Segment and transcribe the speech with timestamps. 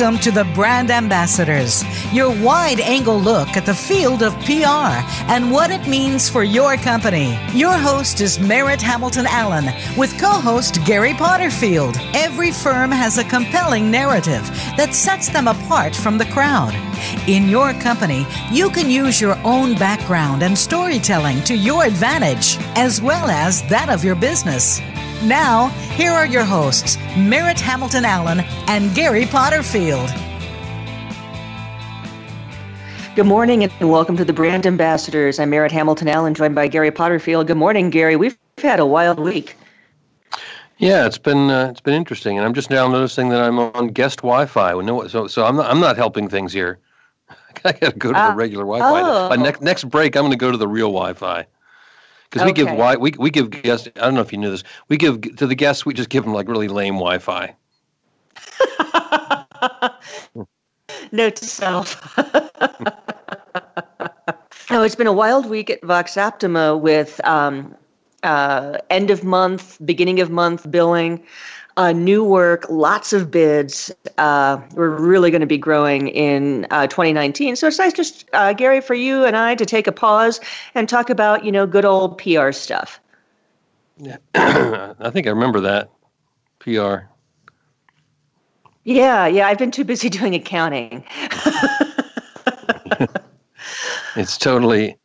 [0.00, 4.96] Welcome to the Brand Ambassadors, your wide angle look at the field of PR
[5.28, 7.38] and what it means for your company.
[7.52, 9.66] Your host is Merritt Hamilton Allen
[9.98, 11.98] with co host Gary Potterfield.
[12.14, 14.46] Every firm has a compelling narrative
[14.78, 16.74] that sets them apart from the crowd.
[17.28, 23.02] In your company, you can use your own background and storytelling to your advantage, as
[23.02, 24.80] well as that of your business.
[25.22, 25.66] Now,
[25.96, 30.08] here are your hosts, Merritt Hamilton Allen and Gary Potterfield.
[33.14, 35.38] Good morning and welcome to the Brand Ambassadors.
[35.38, 37.46] I'm Merritt Hamilton Allen, joined by Gary Potterfield.
[37.46, 38.16] Good morning, Gary.
[38.16, 39.56] We've had a wild week.
[40.78, 43.88] Yeah, it's been uh, it's been interesting, and I'm just now noticing that I'm on
[43.88, 44.72] guest Wi-Fi.
[45.08, 46.78] So so I'm not I'm not helping things here.
[47.66, 48.36] I got to go to uh, the ah.
[48.36, 49.02] regular Wi-Fi.
[49.02, 49.30] Oh.
[49.30, 51.46] Uh, next next break, I'm going to go to the real Wi-Fi
[52.30, 53.88] because we give why we we give guests.
[53.96, 54.62] I don't know if you knew this.
[54.88, 55.84] We give to the guests.
[55.84, 57.54] We just give them like really lame Wi-Fi.
[61.12, 62.14] Note to self.
[64.70, 67.74] oh, it's been a wild week at Vox Optima with um,
[68.22, 71.24] uh, end of month, beginning of month billing
[71.80, 73.90] uh, new work, lots of bids.
[74.18, 77.56] Uh, we're really going to be growing in uh, 2019.
[77.56, 80.40] So it's nice, just uh, Gary, for you and I to take a pause
[80.74, 83.00] and talk about you know good old PR stuff.
[83.96, 85.90] Yeah, I think I remember that
[86.58, 87.06] PR.
[88.84, 89.46] Yeah, yeah.
[89.46, 91.02] I've been too busy doing accounting.
[94.16, 94.98] it's totally.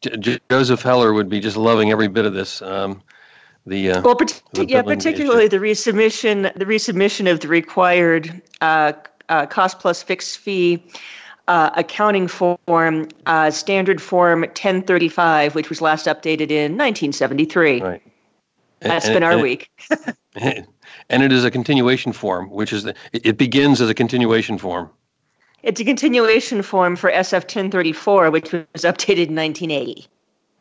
[0.00, 2.62] J- Joseph Heller would be just loving every bit of this.
[2.62, 3.02] Um,
[3.66, 4.16] the uh, well,
[4.52, 5.58] the yeah, particularly issue.
[5.58, 8.92] the resubmission, the resubmission of the required uh,
[9.28, 10.82] uh, cost plus fixed fee
[11.48, 17.80] uh, accounting form, uh, standard form 1035, which was last updated in 1973.
[17.80, 18.02] Right.
[18.80, 19.70] That's and, been our week.
[20.36, 24.90] and it is a continuation form, which is the, it begins as a continuation form.
[25.62, 30.06] It's a continuation form for SF 1034, which was updated in 1980.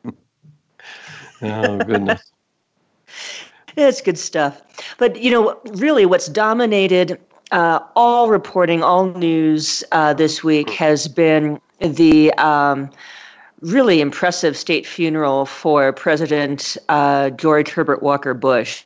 [1.41, 2.31] oh goodness.
[3.75, 4.61] It's good stuff.
[4.97, 7.19] But, you know, really what's dominated
[7.51, 12.89] uh, all reporting, all news uh, this week has been the um,
[13.61, 18.83] really impressive state funeral for President uh, George Herbert Walker Bush.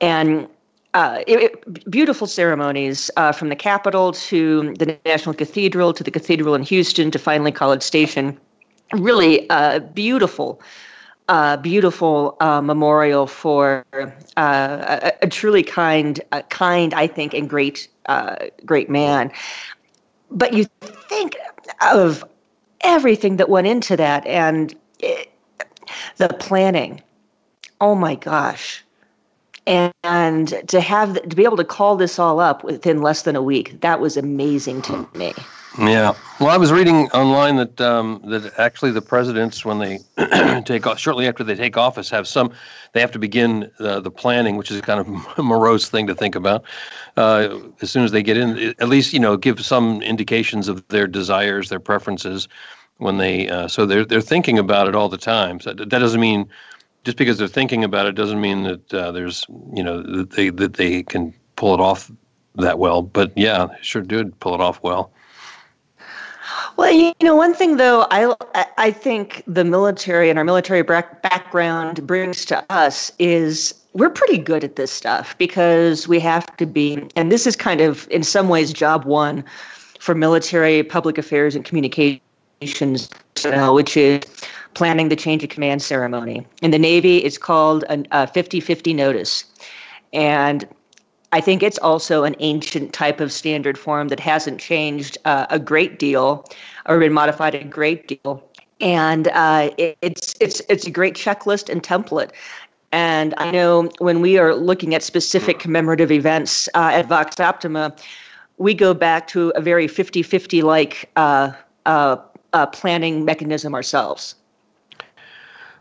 [0.00, 0.48] And
[0.94, 6.10] uh, it, it, beautiful ceremonies uh, from the Capitol to the National Cathedral to the
[6.10, 8.38] Cathedral in Houston to finally College Station.
[8.92, 10.60] Really uh, beautiful
[11.28, 14.06] uh, beautiful uh, memorial for uh,
[14.36, 19.30] a, a, truly kind, kind, I think, and great, uh, great man.
[20.30, 21.36] But you think
[21.82, 22.24] of
[22.80, 25.30] everything that went into that and it,
[26.16, 27.02] the planning.
[27.80, 28.84] Oh my gosh.
[29.66, 33.36] And, and to have to be able to call this all up within less than
[33.36, 35.34] a week, that was amazing to me.
[35.78, 36.14] Yeah.
[36.40, 40.00] Well, I was reading online that um, that actually the presidents, when they
[40.64, 42.52] take off, shortly after they take office, have some.
[42.94, 46.64] They have to begin the planning, which is kind of morose thing to think about.
[47.16, 50.86] Uh, as soon as they get in, at least you know, give some indications of
[50.88, 52.48] their desires, their preferences.
[52.96, 55.60] When they uh, so they're they're thinking about it all the time.
[55.60, 56.48] So that doesn't mean
[57.04, 60.50] just because they're thinking about it doesn't mean that uh, there's you know that they
[60.50, 62.10] that they can pull it off
[62.56, 63.02] that well.
[63.02, 65.12] But yeah, sure did pull it off well.
[66.78, 68.32] Well, you know, one thing though, I
[68.78, 74.62] I think the military and our military background brings to us is we're pretty good
[74.62, 78.48] at this stuff because we have to be, and this is kind of in some
[78.48, 79.42] ways job one
[79.98, 83.10] for military public affairs and communications,
[83.42, 84.22] which is
[84.74, 86.46] planning the change of command ceremony.
[86.62, 89.44] In the Navy, it's called a 50 50 notice.
[90.12, 90.64] And
[91.32, 95.58] I think it's also an ancient type of standard form that hasn't changed uh, a
[95.58, 96.44] great deal
[96.86, 98.42] or been modified a great deal.
[98.80, 102.30] And uh, it, it's it's it's a great checklist and template.
[102.92, 107.94] And I know when we are looking at specific commemorative events uh, at Vox Optima,
[108.56, 111.52] we go back to a very 50 50 like uh,
[111.84, 112.16] uh,
[112.54, 114.34] uh, planning mechanism ourselves.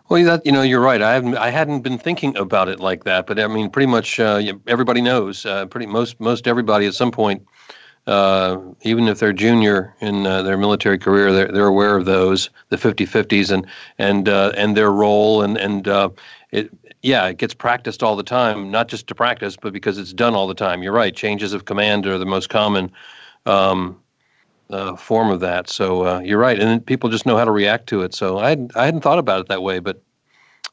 [0.10, 1.02] Well, that you know, you're right.
[1.02, 4.20] I haven't I hadn't been thinking about it like that, but I mean, pretty much
[4.20, 5.46] uh, everybody knows.
[5.46, 7.46] Uh, pretty most most everybody at some point,
[8.08, 12.50] uh, even if they're junior in uh, their military career, they're they're aware of those
[12.70, 13.68] the 50-50s and
[13.98, 16.10] and uh, and their role and and uh,
[16.52, 16.70] it
[17.02, 20.36] yeah it gets practiced all the time, not just to practice, but because it's done
[20.36, 20.84] all the time.
[20.84, 21.14] You're right.
[21.14, 22.92] Changes of command are the most common.
[23.46, 24.00] Um,
[24.70, 25.70] uh, form of that.
[25.70, 28.14] So uh, you're right, and people just know how to react to it.
[28.14, 30.02] So I I hadn't thought about it that way, but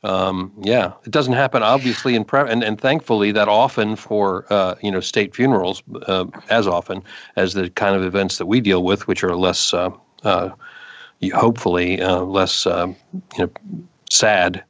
[0.03, 4.75] um, yeah, it doesn't happen obviously in pre- and and thankfully that often for uh,
[4.83, 7.03] you know state funerals uh, as often
[7.37, 9.91] as the kind of events that we deal with, which are less uh,
[10.25, 10.51] uh
[11.33, 12.97] hopefully less you
[13.39, 13.51] know
[14.11, 14.63] sad.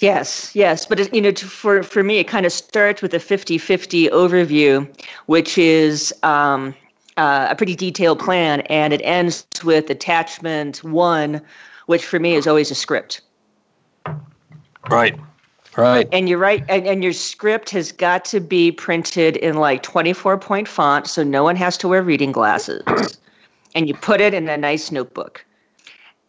[0.00, 3.14] Yes, yes, but it, you know, to, for for me, it kind of starts with
[3.14, 4.88] a 50-50 overview,
[5.26, 6.14] which is.
[6.22, 6.74] Um,
[7.18, 11.42] uh, a pretty detailed plan, and it ends with attachment one,
[11.86, 13.20] which for me is always a script.
[14.88, 15.18] Right.
[15.76, 16.08] Right.
[16.12, 16.64] And you're right.
[16.68, 21.22] And, and your script has got to be printed in like 24 point font so
[21.22, 22.82] no one has to wear reading glasses.
[23.74, 25.44] and you put it in a nice notebook.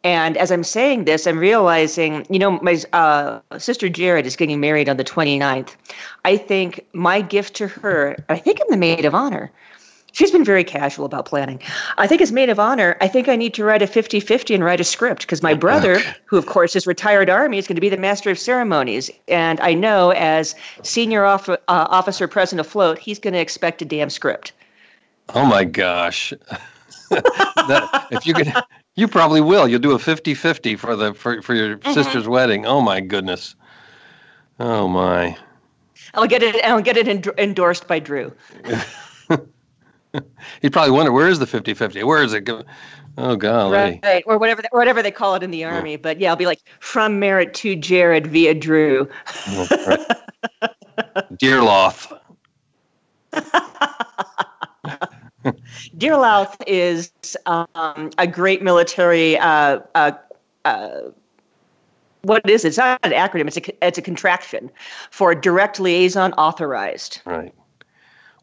[0.04, 4.60] And as I'm saying this, I'm realizing, you know, my uh, sister Jared is getting
[4.60, 5.76] married on the 29th.
[6.24, 9.52] I think my gift to her, I think I'm the maid of honor,
[10.12, 11.60] She's been very casual about planning.
[11.98, 14.56] I think as maid of honor, I think I need to write a 50 50
[14.56, 17.76] and write a script because my brother, who of course is retired Army, is going
[17.76, 19.12] to be the master of ceremonies.
[19.28, 23.86] And I know as senior off, uh, officer present afloat, he's going to expect a
[23.86, 24.52] damn script.
[25.36, 26.34] Oh my gosh.
[27.10, 28.52] that, if you could,
[28.96, 29.68] you probably will.
[29.68, 31.94] You'll do a 50 50 for, the, for, for your mm-hmm.
[31.94, 32.66] sister's wedding.
[32.66, 33.56] Oh my goodness.
[34.60, 35.38] Oh my.
[36.14, 36.64] I'll get it.
[36.66, 37.08] I'll get it
[37.38, 38.34] endorsed by Drew.
[40.62, 42.04] He'd probably wonder where is the 50-50?
[42.04, 42.50] Where is it?
[43.18, 44.00] Oh golly.
[44.02, 45.98] Right, or whatever, or whatever they call it in the army.
[45.98, 49.10] But yeah, I'll be like from Merritt to Jared via Drew.
[51.38, 52.14] DIRLAUTH.
[55.98, 57.12] DIRLAUTH is
[57.46, 59.38] um, a great military.
[59.38, 60.12] Uh, uh,
[60.66, 61.02] uh,
[62.22, 62.70] what is it?
[62.70, 63.48] It's not an acronym.
[63.48, 64.70] It's a it's a contraction
[65.12, 67.22] for direct liaison authorized.
[67.26, 67.54] Right.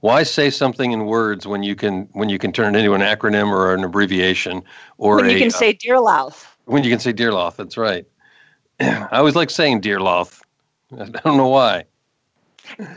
[0.00, 3.00] Why say something in words when you can when you can turn it into an
[3.00, 4.62] acronym or an abbreviation
[4.98, 6.56] or when you a, can say DIRLAUTH?
[6.66, 8.06] When you can say DIRLAUTH, that's right.
[8.80, 10.42] I always like saying DIRLAUTH.
[10.98, 11.84] I don't know why.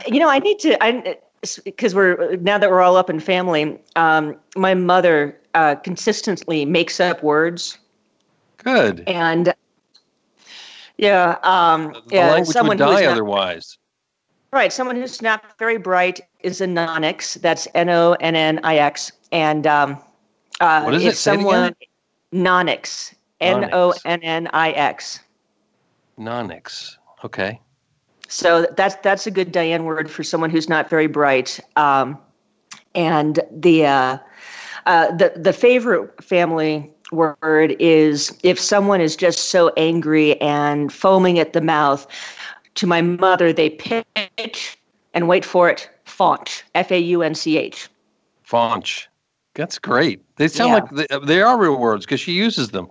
[0.06, 0.82] You know, I need to.
[0.82, 1.16] I
[1.64, 3.78] because we're now that we're all up in family.
[3.96, 7.78] Um, my mother uh, consistently makes up words.
[8.58, 9.04] Good.
[9.06, 9.54] And
[10.98, 13.78] yeah, um, yeah, someone would die otherwise.
[14.52, 14.72] Right.
[14.72, 17.40] Someone who's not very bright is a nonix.
[17.40, 19.12] That's N O N N I X.
[19.30, 19.98] And um,
[20.60, 21.16] uh, what is if it?
[21.16, 21.74] someone
[22.32, 25.20] nonix, N O N N I X.
[26.18, 26.96] Nonix.
[27.24, 27.60] Okay.
[28.28, 31.60] So that's that's a good Diane word for someone who's not very bright.
[31.76, 32.18] Um,
[32.94, 34.18] and the uh,
[34.86, 41.38] uh, the the favorite family word is if someone is just so angry and foaming
[41.38, 42.06] at the mouth
[42.74, 44.78] to my mother, they pitch
[45.14, 47.88] and wait for it, faunch, F A U N C H.
[48.42, 49.08] Faunch.
[49.54, 50.22] That's great.
[50.36, 50.74] They sound yeah.
[50.74, 52.88] like they, they, are real words because she uses them.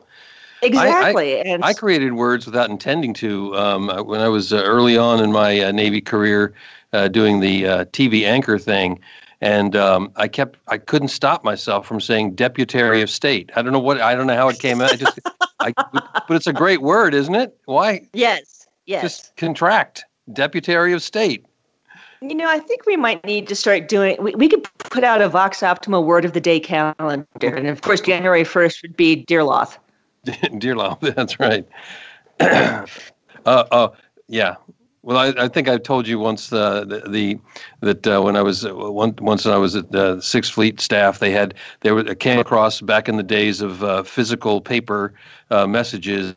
[0.61, 1.35] Exactly.
[1.35, 3.55] I, I, and I created words without intending to.
[3.55, 6.53] Um, uh, when I was uh, early on in my uh, Navy career,
[6.91, 8.99] uh, doing the uh, TV anchor thing,
[9.41, 13.51] and um, I kept I couldn't stop myself from saying Deputary of State.
[13.55, 14.91] I don't know what I don't know how it came out.
[14.91, 15.19] I just,
[15.59, 17.57] I, but it's a great word, isn't it?
[17.65, 18.01] Why?
[18.13, 18.58] Yes.
[18.89, 19.03] Yes.
[19.03, 20.03] Just contract.
[20.31, 21.45] Deputary of State.
[22.21, 24.17] You know, I think we might need to start doing.
[24.19, 27.81] We, we could put out a Vox Optima word of the day calendar, and of
[27.81, 29.77] course, January first would be DIRLAUTH.
[30.57, 31.67] DIRLAUTH, that's right.
[32.39, 32.85] uh,
[33.45, 33.89] uh,
[34.27, 34.55] yeah.
[35.03, 37.39] Well, I, I think I told you once uh, the, the
[37.81, 41.19] that uh, when I was uh, one, once I was at the Sixth Fleet staff,
[41.19, 45.13] they had they were came across back in the days of uh, physical paper
[45.51, 46.35] uh, messages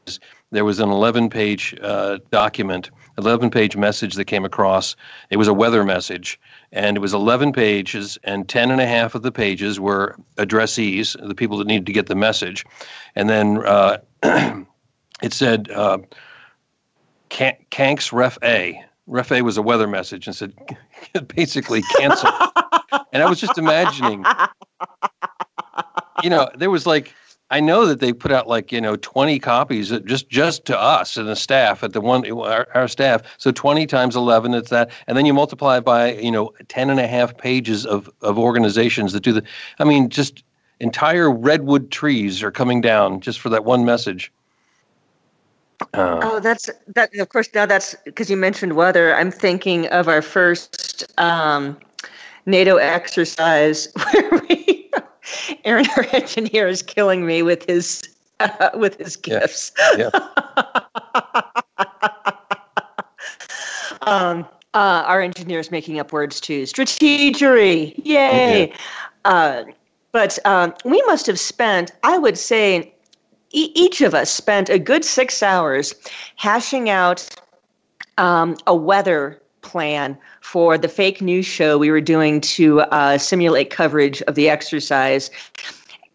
[0.52, 4.94] there was an 11 page uh, document, 11 page message that came across.
[5.30, 6.38] It was a weather message,
[6.70, 11.16] and it was 11 pages, and 10 and a half of the pages were addressees,
[11.26, 12.64] the people that needed to get the message.
[13.16, 13.98] And then uh,
[15.22, 15.98] it said, uh,
[17.30, 18.84] Kanks Ref A.
[19.06, 20.52] Ref A was a weather message and said,
[21.34, 22.30] basically, cancel.
[23.12, 24.24] and I was just imagining,
[26.22, 27.14] you know, there was like,
[27.52, 31.18] I know that they put out like you know 20 copies just just to us
[31.18, 33.22] and the staff at the one our, our, staff.
[33.36, 36.98] So 20 times 11, it's that, and then you multiply by you know 10 and
[36.98, 39.44] a half pages of of organizations that do the.
[39.78, 40.42] I mean, just
[40.80, 44.32] entire redwood trees are coming down just for that one message.
[45.92, 47.14] Uh, oh, that's that.
[47.16, 49.14] Of course, now that's because you mentioned weather.
[49.14, 51.76] I'm thinking of our first um,
[52.46, 54.51] NATO exercise where we
[55.64, 58.02] Aaron, our engineer, is killing me with his
[58.40, 59.72] uh, with his gifts.
[59.96, 60.10] Yeah.
[60.12, 60.70] yeah.
[64.02, 66.62] um, uh, our engineer is making up words too.
[66.62, 68.64] Strategery, yay!
[68.64, 68.72] Okay.
[69.24, 69.64] Uh,
[70.12, 72.92] but um, we must have spent, I would say,
[73.50, 75.94] e- each of us spent a good six hours
[76.36, 77.28] hashing out
[78.18, 83.70] um, a weather plan for the fake news show we were doing to uh, simulate
[83.70, 85.30] coverage of the exercise.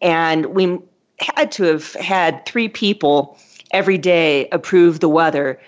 [0.01, 0.77] And we
[1.19, 3.37] had to have had three people
[3.71, 5.59] every day approve the weather.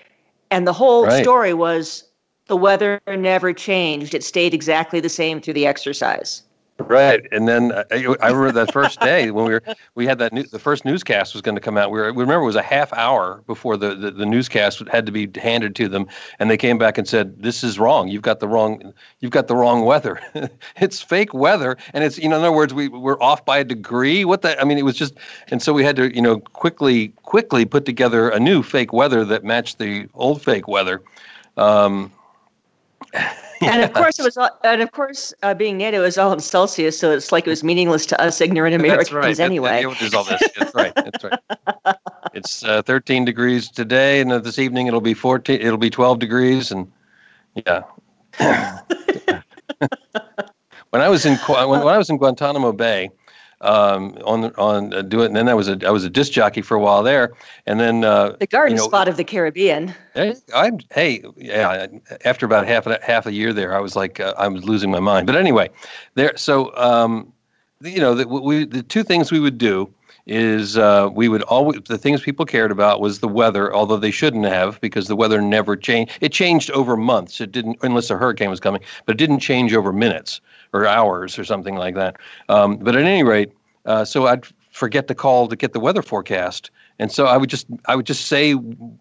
[0.51, 1.23] And the whole right.
[1.23, 2.03] story was
[2.47, 4.13] the weather never changed.
[4.13, 6.43] It stayed exactly the same through the exercise.
[6.79, 9.63] Right, and then uh, I remember that first day when we were
[9.95, 11.91] we had that new, the first newscast was going to come out.
[11.91, 15.05] We, were, we remember it was a half hour before the, the, the newscast had
[15.05, 16.07] to be handed to them,
[16.39, 18.07] and they came back and said, "This is wrong.
[18.07, 20.21] You've got the wrong you've got the wrong weather.
[20.77, 23.65] it's fake weather, and it's you know in other words we we're off by a
[23.65, 24.23] degree.
[24.23, 25.15] What the I mean it was just
[25.49, 29.25] and so we had to you know quickly quickly put together a new fake weather
[29.25, 31.01] that matched the old fake weather."
[31.57, 32.11] Um,
[33.61, 36.39] and of course it was all, and of course uh, being NATO is all in
[36.39, 39.39] Celsius, so it's like it was meaningless to us ignorant Americans right.
[39.39, 39.83] anyway.
[39.83, 40.41] It, it, all this.
[40.57, 40.93] That's right.
[40.95, 41.39] That's right.
[42.33, 45.59] It's uh, 13 degrees today, and this evening it'll be 14.
[45.59, 46.91] It'll be 12 degrees, and
[47.55, 47.83] yeah.
[50.91, 53.09] when I was in when, when I was in Guantanamo Bay,
[53.61, 55.27] um, on on uh, doing.
[55.27, 57.33] And then I was a I was a disc jockey for a while there,
[57.65, 59.93] and then uh, the garden you know, spot of the Caribbean.
[60.13, 61.87] Hey, I'm hey yeah.
[62.25, 64.91] After about half a, half a year there, I was like uh, I was losing
[64.91, 65.27] my mind.
[65.27, 65.69] But anyway,
[66.15, 66.35] there.
[66.37, 67.31] So um,
[67.81, 69.93] you know, the, we the two things we would do
[70.29, 74.11] is uh, we would always the things people cared about was the weather, although they
[74.11, 76.17] shouldn't have because the weather never changed.
[76.21, 77.41] It changed over months.
[77.41, 80.39] It didn't unless a hurricane was coming, but it didn't change over minutes
[80.71, 82.17] or hours or something like that.
[82.47, 83.51] Um, but at any rate,
[83.85, 86.69] uh, so I'd forget to call to get the weather forecast,
[86.99, 88.55] and so I would just I would just say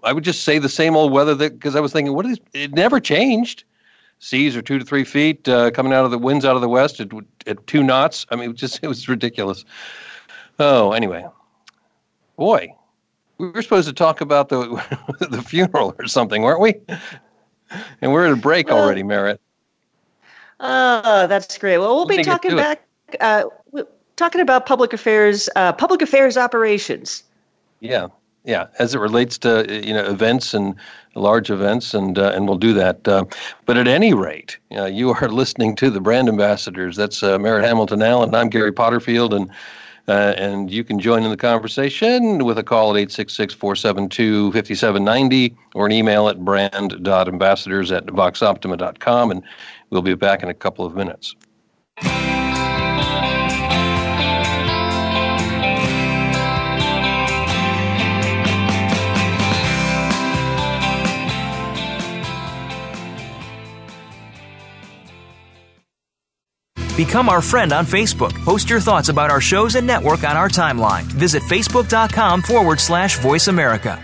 [0.05, 2.41] I would just say the same old weather that because I was thinking what is
[2.55, 3.65] it never changed.
[4.21, 6.69] Seas are two to three feet uh, coming out of the winds out of the
[6.69, 7.09] west at,
[7.47, 8.27] at two knots.
[8.31, 9.65] I mean, it just it was ridiculous.
[10.59, 11.25] Oh, anyway,
[12.37, 12.75] boy,
[13.39, 14.83] we were supposed to talk about the
[15.31, 16.75] the funeral or something, weren't we?
[18.01, 19.41] And we're at a break already, Merritt.
[20.61, 21.79] Oh, that's great.
[21.79, 22.83] Well, we'll be talking back,
[23.21, 23.45] uh,
[24.17, 27.23] talking about public affairs, uh, public affairs operations.
[27.81, 28.09] Yeah,
[28.45, 30.75] yeah, as it relates to you know events and
[31.15, 33.07] large events, and uh, and we'll do that.
[33.07, 33.25] Uh,
[33.67, 36.97] but at any rate, uh, you are listening to the brand ambassadors.
[36.97, 38.35] That's uh, Merritt Hamilton Allen.
[38.35, 39.51] I'm Gary Potterfield, and
[40.09, 45.93] uh, and you can join in the conversation with a call at 866-472-5790 or an
[45.93, 49.31] email at brand.ambassadors at voxoptima.com.
[49.31, 49.43] And
[49.91, 51.37] we'll be back in a couple of minutes.
[66.99, 68.35] Become our friend on Facebook.
[68.45, 71.05] Post your thoughts about our shows and network on our timeline.
[71.05, 74.03] Visit facebook.com forward slash voice America.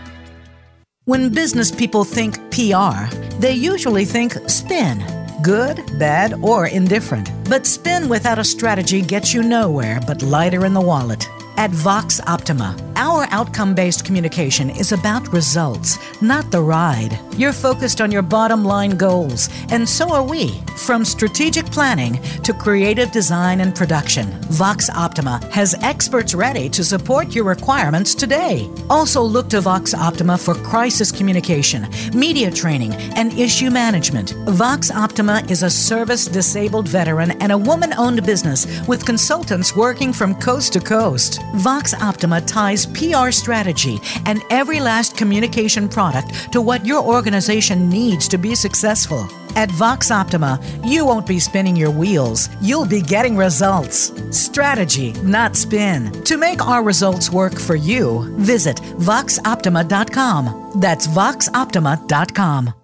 [1.05, 5.05] When business people think PR, they usually think spin
[5.43, 7.29] good, bad, or indifferent.
[7.51, 11.29] But spin without a strategy gets you nowhere but lighter in the wallet.
[11.57, 17.19] At Vox Optima, our outcome based communication is about results, not the ride.
[17.37, 20.61] You're focused on your bottom line goals, and so are we.
[20.77, 27.35] From strategic planning to creative design and production, Vox Optima has experts ready to support
[27.35, 28.69] your requirements today.
[28.91, 34.35] Also, look to Vox Optima for crisis communication, media training, and issue management.
[34.49, 40.13] Vox Optima is a service disabled veteran and a woman owned business with consultants working
[40.13, 41.44] from coast to coast.
[41.55, 48.29] Vox Optima ties PR strategy and every last communication product to what your organization needs
[48.29, 49.29] to be successful.
[49.57, 54.13] At Vox Optima, you won't be spinning your wheels, you'll be getting results.
[54.31, 56.11] Strategy, not spin.
[56.25, 60.73] To make our results work for you, visit voxoptima.com.
[60.81, 62.84] That's voxoptima.com.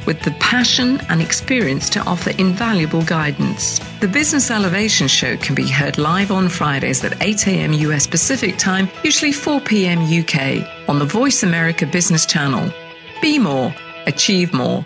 [0.05, 3.79] with the passion and experience to offer invaluable guidance.
[3.99, 7.73] The Business Elevation Show can be heard live on Fridays at 8 a.m.
[7.73, 9.99] US Pacific Time, usually 4 p.m.
[9.99, 12.71] UK, on the Voice America Business Channel.
[13.21, 13.73] Be more,
[14.07, 14.85] achieve more.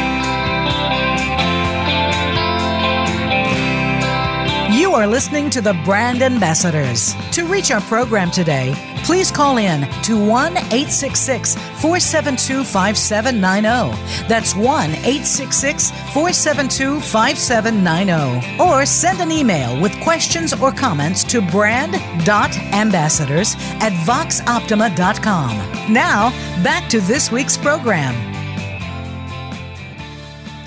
[4.91, 7.15] You are listening to the Brand Ambassadors.
[7.31, 8.73] To reach our program today,
[9.05, 14.27] please call in to 1 866 472 5790.
[14.27, 18.61] That's 1 866 472 5790.
[18.61, 25.93] Or send an email with questions or comments to brand.ambassadors at voxoptima.com.
[25.93, 26.31] Now,
[26.65, 28.40] back to this week's program.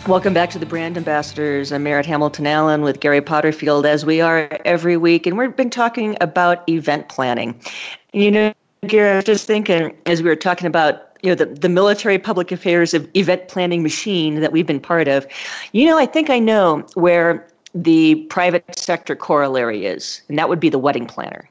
[0.07, 1.73] Welcome back to the Brand Ambassadors.
[1.73, 5.71] I'm Merritt Hamilton Allen with Gary Potterfield, as we are every week, and we've been
[5.71, 7.59] talking about event planning.
[8.13, 8.55] You know,
[8.87, 12.19] Gary, I was just thinking as we were talking about you know the, the military
[12.19, 15.27] public affairs of event planning machine that we've been part of.
[15.73, 20.61] You know, I think I know where the private sector corollary is, and that would
[20.61, 21.49] be the wedding planner.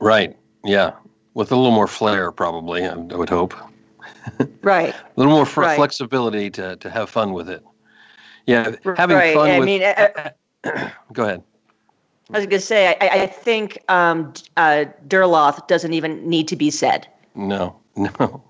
[0.00, 0.34] Right.
[0.64, 0.92] Yeah.
[1.34, 3.52] With a little more flair, probably, I would hope.
[4.62, 4.94] Right.
[5.16, 5.76] a little more right.
[5.76, 7.64] flexibility to, to have fun with it.
[8.46, 9.34] Yeah, having right.
[9.34, 9.66] fun I with.
[9.66, 9.82] mean,
[10.64, 11.42] uh, go ahead.
[12.30, 16.56] I was going to say, I, I think um, uh, DIRLAUTH doesn't even need to
[16.56, 17.06] be said.
[17.34, 18.42] No, no.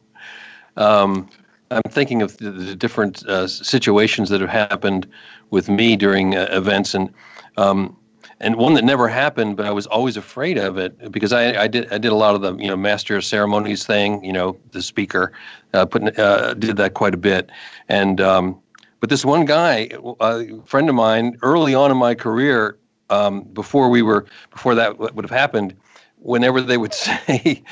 [0.76, 1.28] Um,
[1.70, 5.06] I'm thinking of the, the different uh, situations that have happened
[5.50, 7.12] with me during uh, events, and
[7.56, 7.96] um,
[8.42, 11.68] and one that never happened, but I was always afraid of it because I, I
[11.68, 14.58] did I did a lot of the you know master of ceremonies thing, you know,
[14.72, 15.32] the speaker,
[15.72, 15.86] uh,
[16.18, 17.50] uh, did that quite a bit,
[17.88, 18.60] and um,
[19.00, 22.76] but this one guy, a friend of mine, early on in my career,
[23.10, 25.74] um, before we were before that would have happened,
[26.18, 27.62] whenever they would say,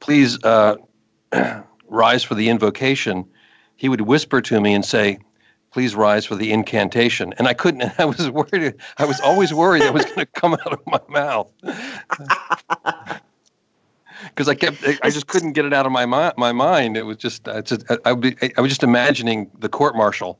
[0.00, 0.76] "Please uh,
[1.88, 3.26] rise for the invocation,"
[3.76, 5.18] he would whisper to me and say,
[5.74, 7.34] please rise for the incantation.
[7.36, 10.54] And I couldn't, I was worried, I was always worried that was going to come
[10.54, 11.52] out of my mouth.
[14.28, 16.96] Because I kept, I just couldn't get it out of my mi- my mind.
[16.96, 18.12] It was just, I, just, I, I
[18.60, 20.38] was just imagining the court martial,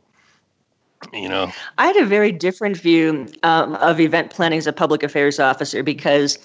[1.13, 1.53] you know.
[1.77, 5.83] I had a very different view um, of event planning as a public affairs officer
[5.83, 6.39] because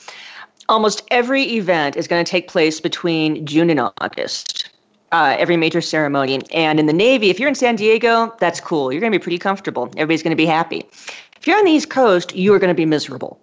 [0.68, 4.69] almost every event is going to take place between June and August
[5.12, 6.42] uh, every major ceremony.
[6.54, 8.92] And in the Navy, if you're in San Diego, that's cool.
[8.92, 9.86] You're going to be pretty comfortable.
[9.98, 10.86] Everybody's going to be happy.
[11.38, 13.40] If you're on the East Coast, you are going to be miserable.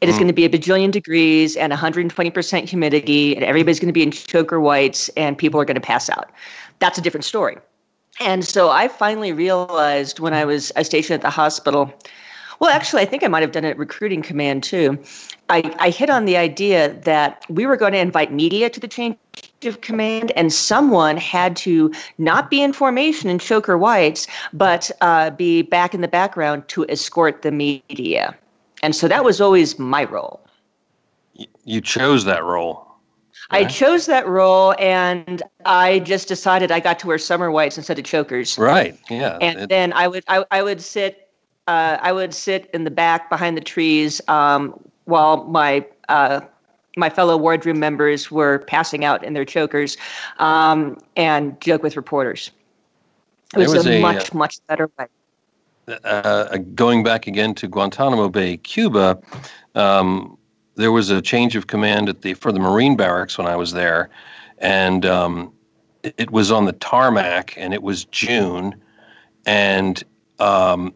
[0.00, 0.18] It is mm.
[0.18, 4.10] going to be a bajillion degrees and 120% humidity, and everybody's going to be in
[4.10, 6.30] choker whites, and people are going to pass out.
[6.78, 7.56] That's a different story.
[8.20, 11.92] And so I finally realized when I was stationed at the hospital.
[12.60, 14.98] Well, actually, I think I might have done it at recruiting command too.
[15.48, 18.88] I, I hit on the idea that we were going to invite media to the
[18.88, 19.16] change
[19.64, 25.30] of command, and someone had to not be in formation in choker whites, but uh,
[25.30, 28.36] be back in the background to escort the media.
[28.82, 30.40] And so that was always my role.
[31.64, 32.84] You chose that role.
[33.50, 37.98] I chose that role, and I just decided I got to wear summer whites instead
[37.98, 38.58] of chokers.
[38.58, 38.98] Right.
[39.08, 39.38] Yeah.
[39.40, 41.27] And it, then I would I, I would sit
[41.68, 46.40] uh, I would sit in the back behind the trees um, while my uh,
[46.96, 49.96] my fellow wardroom members were passing out in their chokers
[50.38, 52.50] um, and joke with reporters.
[53.54, 55.06] It was, was a, a, much, uh, much better way.
[56.04, 59.18] Uh, going back again to Guantanamo Bay, Cuba,
[59.74, 60.36] um,
[60.74, 63.72] there was a change of command at the for the Marine barracks when I was
[63.72, 64.08] there,
[64.56, 65.52] and um,
[66.02, 68.74] it, it, was on the tarmac, and it was June,
[69.46, 70.02] and
[70.40, 70.94] um,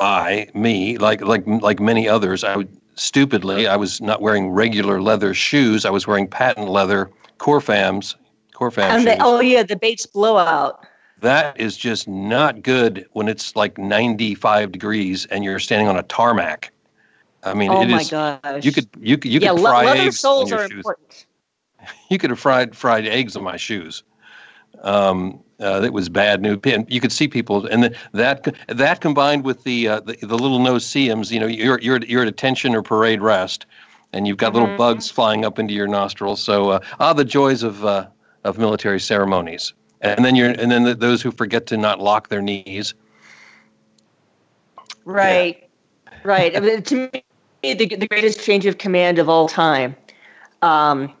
[0.00, 5.00] I, me, like like like many others, I would stupidly, I was not wearing regular
[5.00, 5.84] leather shoes.
[5.84, 8.14] I was wearing patent leather Corfams.
[8.54, 9.16] Corfam and shoes.
[9.16, 10.86] The, oh yeah, the Bates blowout.
[11.20, 16.02] That is just not good when it's like 95 degrees and you're standing on a
[16.02, 16.72] tarmac.
[17.42, 18.10] I mean, oh it my is.
[18.10, 18.64] Gosh.
[18.64, 20.76] You could you could you yeah, could fry leather eggs soles on your are shoes.
[20.76, 21.26] important.
[22.10, 24.02] You could have fried fried eggs on my shoes.
[24.82, 26.58] Um, uh, it was bad news.
[26.64, 30.38] And you could see people, and the, that that combined with the, uh, the the
[30.38, 33.66] little no-see-ums, you know, you're you're you're at attention or parade rest,
[34.12, 34.62] and you've got mm-hmm.
[34.62, 36.42] little bugs flying up into your nostrils.
[36.42, 38.06] So uh, ah, the joys of uh,
[38.44, 39.72] of military ceremonies.
[40.02, 42.94] And then you're and then the, those who forget to not lock their knees.
[45.04, 45.68] Right,
[46.06, 46.18] yeah.
[46.24, 46.56] right.
[46.56, 49.94] I mean, to me, the the greatest change of command of all time.
[50.62, 51.12] Um,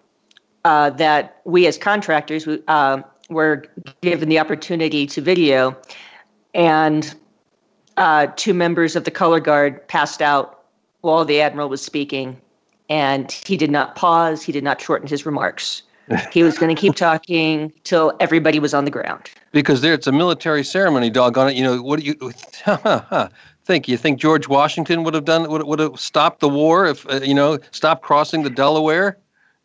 [0.64, 3.64] uh, that we as contractors, uh, were
[4.02, 5.76] given the opportunity to video.
[6.52, 7.14] And
[7.96, 10.64] uh, two members of the color guard passed out
[11.00, 12.40] while the admiral was speaking,
[12.88, 14.42] and he did not pause.
[14.42, 15.82] He did not shorten his remarks.
[16.32, 19.30] he was going to keep talking till everybody was on the ground.
[19.52, 21.08] Because there, it's a military ceremony.
[21.08, 21.56] Doggone it!
[21.56, 22.32] You know what do you
[23.64, 23.88] think?
[23.88, 27.20] You think George Washington would have done would would have stopped the war if uh,
[27.22, 29.18] you know stopped crossing the Delaware?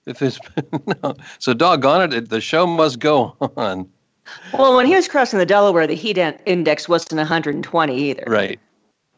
[0.05, 0.39] If it's
[1.03, 1.15] no.
[1.39, 3.89] so doggone it, the show must go on.
[4.53, 8.23] Well, when he was crossing the Delaware, the heat index wasn't 120 either.
[8.27, 8.59] Right,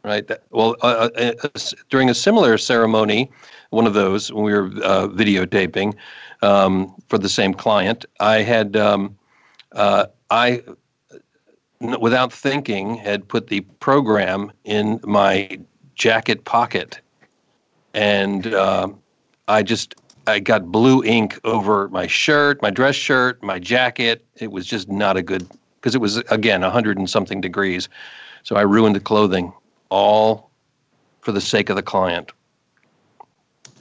[0.04, 0.30] right.
[0.50, 3.32] Well, uh, uh, uh, during a similar ceremony,
[3.69, 5.95] one of those when we were uh, videotaping
[6.41, 9.17] um, for the same client, I had um,
[9.73, 10.63] uh, I,
[11.80, 15.60] without thinking, had put the program in my
[15.95, 17.00] jacket pocket,
[17.93, 18.89] and uh,
[19.47, 19.95] I just
[20.27, 24.25] I got blue ink over my shirt, my dress shirt, my jacket.
[24.35, 27.87] It was just not a good because it was again a hundred and something degrees.
[28.43, 29.53] So I ruined the clothing
[29.89, 30.51] all
[31.21, 32.31] for the sake of the client.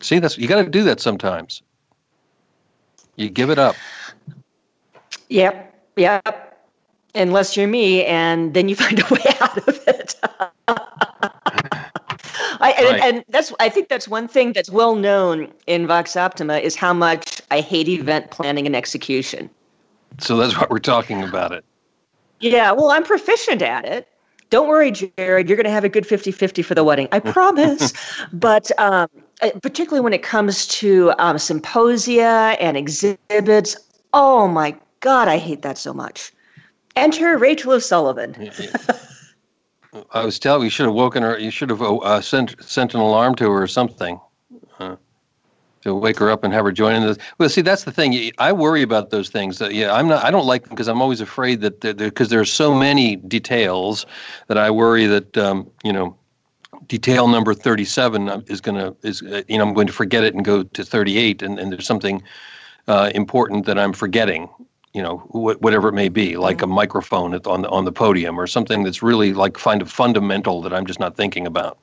[0.01, 1.63] See, that's you got to do that sometimes.
[3.17, 3.75] You give it up.
[5.29, 5.75] Yep.
[5.97, 6.43] Yep.
[7.15, 10.15] Unless you're me, and then you find a way out of it.
[12.77, 13.01] And, right.
[13.03, 16.93] and, that's I think that's one thing that's well known in Vox Optima is how
[16.93, 19.51] much I hate event planning and execution.
[20.19, 21.65] So that's what we're talking about it.
[22.41, 24.09] Yeah, well, I'm proficient at it.
[24.51, 27.09] Don't worry, Jared, you're going to have a good 50-50 for the wedding.
[27.11, 27.93] I promise.
[28.33, 29.09] but um,
[29.63, 33.77] particularly when it comes to um, symposia and exhibits,
[34.13, 36.33] oh my God, I hate that so much.
[36.95, 38.51] Enter Rachel O'Sullivan.
[40.13, 41.39] I was telling you should have woken her.
[41.39, 44.21] You should have uh, sent sent an alarm to her or something
[44.79, 44.97] uh,
[45.83, 47.19] to wake her up and have her join in this.
[47.39, 48.33] Well, see, that's the thing.
[48.39, 49.61] I worry about those things.
[49.61, 50.25] Uh, yeah, I'm not.
[50.25, 54.07] I don't like them because I'm always afraid that because there's so many details
[54.49, 56.17] that I worry that um, you know
[56.89, 60.35] detail number 37 is going to is uh, you know I'm going to forget it
[60.35, 62.23] and go to 38 and, and there's something
[62.89, 64.49] uh, important that I'm forgetting
[64.97, 66.75] you know wh- whatever it may be like a mm-hmm.
[66.75, 70.73] microphone on the on the podium or something that's really like find a fundamental that
[70.73, 71.79] I'm just not thinking about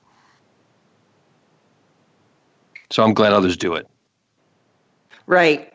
[2.89, 3.87] so I'm glad others do it
[5.27, 5.71] right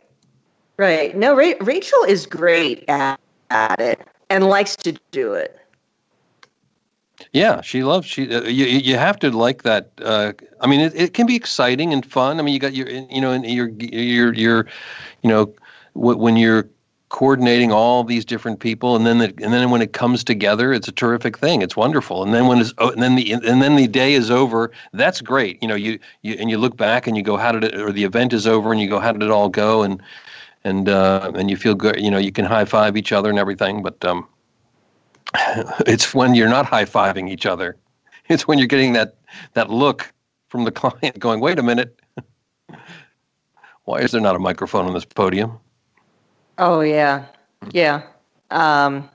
[0.79, 3.21] right no Ra- Rachel is great at,
[3.51, 5.55] at it and likes to do it
[7.33, 8.33] yeah, she loves she.
[8.33, 9.91] Uh, you you have to like that.
[10.01, 12.39] Uh, I mean, it, it can be exciting and fun.
[12.39, 14.67] I mean, you got your you know, and your your your,
[15.23, 15.53] you know,
[15.95, 16.71] when you're
[17.09, 20.89] coordinating all these different people and then the, and then when it comes together it's
[20.89, 21.63] a terrific thing.
[21.63, 22.23] It's wonderful.
[22.23, 25.21] And then when it's oh, and then the and then the day is over that's
[25.21, 25.61] great.
[25.63, 27.93] You know you, you and you look back and you go how did it or
[27.93, 29.83] the event is over and you go how did it all go?
[29.83, 30.03] And
[30.65, 33.39] and uh, and you feel good you know you can high five each other and
[33.39, 34.29] everything but um
[35.87, 37.77] it's when you're not high fiving each other.
[38.29, 39.17] It's when you're getting that
[39.55, 40.13] that look
[40.49, 41.99] from the client going wait a minute.
[43.85, 45.59] Why is there not a microphone on this podium
[46.59, 47.25] Oh yeah,
[47.71, 48.03] yeah.
[48.51, 49.09] Um,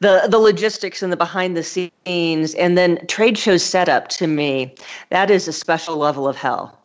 [0.00, 4.74] the the logistics and the behind the scenes, and then trade show setup to me,
[5.10, 6.78] that is a special level of hell.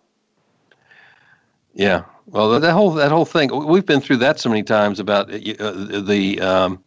[1.73, 5.31] Yeah, well, that whole that whole thing, we've been through that so many times about
[5.31, 6.83] uh, the, um,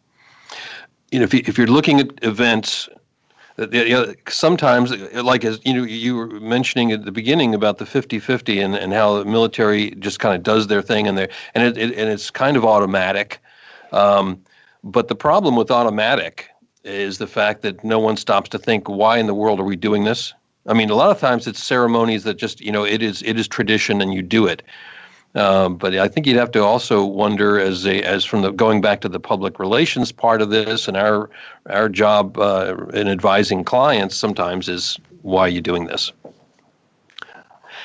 [1.11, 2.88] you know, if you, if you're looking at events
[4.29, 8.75] sometimes, like as you know, you were mentioning at the beginning about the 50-50 and,
[8.75, 11.99] and how the military just kind of does their thing and they and it, it,
[11.99, 13.38] and it's kind of automatic.
[13.92, 14.42] Um,
[14.83, 16.49] but the problem with automatic
[16.85, 19.77] is the fact that no one stops to think, why in the world are we
[19.77, 20.33] doing this?
[20.66, 23.38] I mean, a lot of times it's ceremonies that just you know it is it
[23.38, 24.62] is tradition and you do it.
[25.35, 28.81] Um, but I think you'd have to also wonder, as a as from the going
[28.81, 31.31] back to the public relations part of this, and our
[31.69, 36.12] our job uh, in advising clients sometimes is why are you doing this?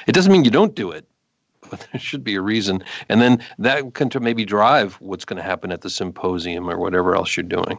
[0.08, 1.06] It doesn't mean you don't do it,
[1.70, 5.44] but there should be a reason, and then that can maybe drive what's going to
[5.44, 7.78] happen at the symposium or whatever else you're doing.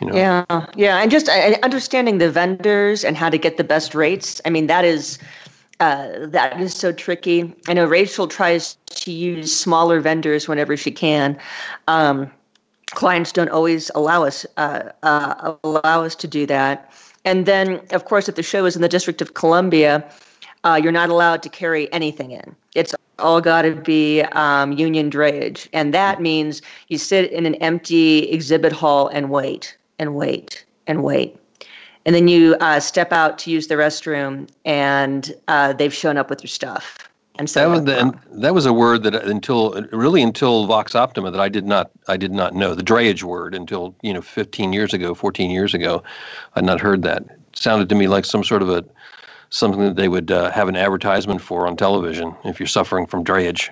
[0.00, 0.16] You know?
[0.16, 4.40] Yeah, yeah, and just uh, understanding the vendors and how to get the best rates.
[4.46, 5.18] I mean, that is
[5.80, 7.52] uh, that is so tricky.
[7.66, 11.38] I know Rachel tries to use smaller vendors whenever she can.
[11.88, 12.30] Um,
[12.90, 16.92] clients don't always allow us uh, uh, allow us to do that.
[17.24, 20.04] And then, of course, if the show is in the District of Columbia,
[20.64, 22.54] uh, you're not allowed to carry anything in.
[22.74, 27.54] It's all got to be um, union drayage, and that means you sit in an
[27.56, 31.39] empty exhibit hall and wait and wait and wait
[32.06, 36.30] and then you uh, step out to use the restroom and uh, they've shown up
[36.30, 40.22] with your stuff And so that was the, that was a word that until really
[40.22, 43.94] until Vox Optima that I did not I did not know the drayage word until
[44.02, 46.02] you know 15 years ago, 14 years ago,
[46.54, 47.22] I'd not heard that.
[47.22, 48.84] It sounded to me like some sort of a
[49.50, 53.24] something that they would uh, have an advertisement for on television if you're suffering from
[53.24, 53.68] drayage.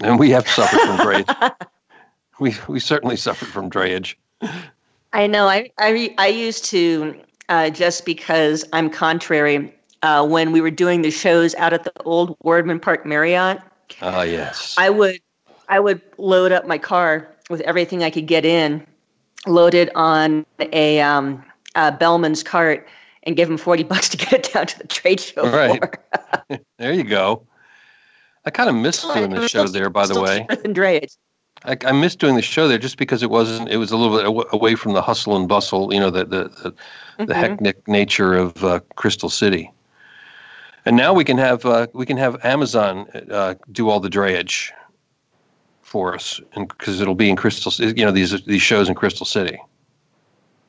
[0.00, 1.54] And we have suffered from drayage.
[2.40, 4.14] we we certainly suffered from drayage.
[5.12, 5.46] I know.
[5.46, 11.02] I I, I used to uh, just because I'm contrary uh, when we were doing
[11.02, 13.60] the shows out at the old Wardman Park Marriott.
[14.00, 14.74] Uh, yes.
[14.78, 15.20] I would
[15.68, 18.86] I would load up my car with everything I could get in,
[19.46, 21.44] loaded on a, um,
[21.74, 22.88] a Bellman's cart,
[23.24, 25.82] and give him forty bucks to get it down to the trade show right.
[26.78, 27.46] there you go.
[28.44, 30.46] I kind of missed doing the show there, by the way.
[31.64, 33.68] I, I missed doing the show there just because it wasn't.
[33.68, 36.44] It was a little bit away from the hustle and bustle, you know, the the
[36.44, 37.24] the, mm-hmm.
[37.26, 39.70] the hectic nature of uh, Crystal City.
[40.86, 44.70] And now we can have uh, we can have Amazon uh, do all the drayage
[45.82, 49.26] for us, and because it'll be in Crystal, you know, these these shows in Crystal
[49.26, 49.58] City.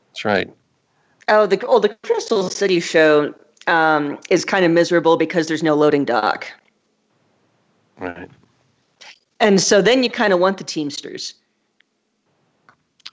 [0.10, 0.54] That's right.
[1.30, 3.34] Oh, the oh the Crystal City show
[3.68, 6.52] um, is kind of miserable because there's no loading dock.
[7.98, 8.30] Right.
[9.42, 11.34] And so then you kind of want the Teamsters.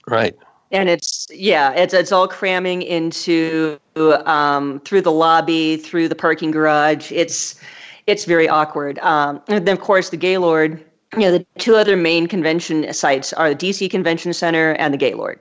[0.07, 0.37] Right.
[0.71, 3.79] And it's yeah it's it's all cramming into
[4.25, 7.11] um, through the lobby through the parking garage.
[7.11, 7.59] It's
[8.05, 8.99] it's very awkward.
[8.99, 13.33] Um, and then of course the gaylord you know the two other main convention sites
[13.33, 15.39] are the dc convention center and the gaylord.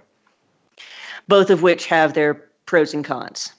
[1.28, 3.52] Both of which have their pros and cons.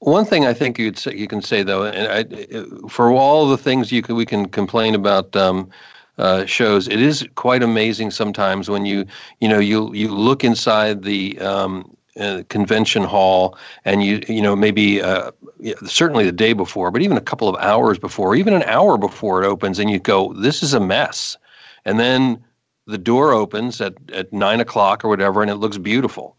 [0.00, 3.56] One thing I think you'd say, you can say though, and I, for all the
[3.56, 5.70] things you can we can complain about um,
[6.18, 6.88] uh, shows.
[6.88, 9.06] It is quite amazing sometimes when you
[9.40, 14.56] you know you you look inside the um, uh, convention hall and you you know
[14.56, 15.30] maybe uh,
[15.84, 19.42] certainly the day before, but even a couple of hours before, even an hour before
[19.42, 21.36] it opens, and you go, this is a mess,
[21.84, 22.42] and then
[22.86, 26.36] the door opens at at nine o'clock or whatever, and it looks beautiful.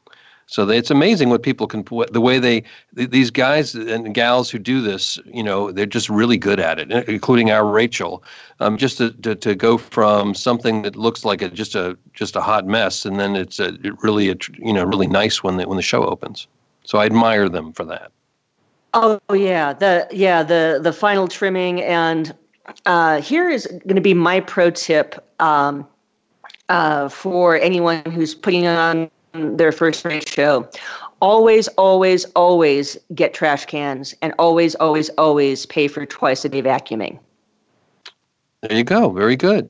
[0.50, 4.58] So they, it's amazing what people can the way they these guys and gals who
[4.58, 5.20] do this.
[5.26, 8.24] You know, they're just really good at it, including our Rachel.
[8.60, 12.36] Um, just to, to, to go from something that looks like a just a just
[12.36, 15.68] a hot mess, and then it's a really a, you know really nice when the
[15.68, 16.48] when the show opens.
[16.84, 18.12] So I admire them for that.
[18.96, 22.34] Oh yeah, the yeah the the final trimming and
[22.88, 25.88] uh, here is going to be my pro tip um,
[26.70, 30.68] uh, for anyone who's putting on their first show.
[31.22, 36.62] Always, always, always get trash cans and always, always, always pay for twice a day
[36.62, 37.20] vacuuming.
[38.62, 39.10] There you go.
[39.10, 39.70] Very good.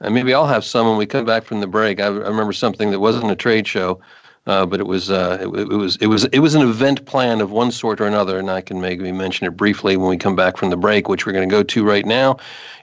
[0.00, 2.00] And maybe I'll have some when we come back from the break.
[2.00, 4.00] I, I remember something that wasn't a trade show,
[4.46, 7.40] uh, but it was uh, it, it, was it was it was an event plan
[7.40, 10.36] of one sort or another, and I can maybe mention it briefly when we come
[10.36, 12.36] back from the break, which we're going to go to right now.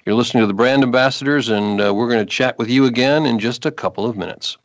[0.06, 3.28] You're listening to the Brand Ambassadors, and uh, we're going to chat with you again
[3.28, 4.58] in just a couple of minutes.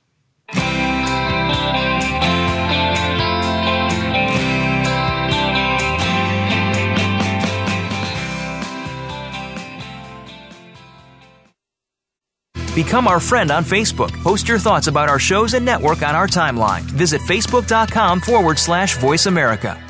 [12.77, 14.13] Become our friend on Facebook.
[14.23, 16.83] Post your thoughts about our shows and network on our timeline.
[16.83, 19.83] Visit facebook.com forward slash voice America.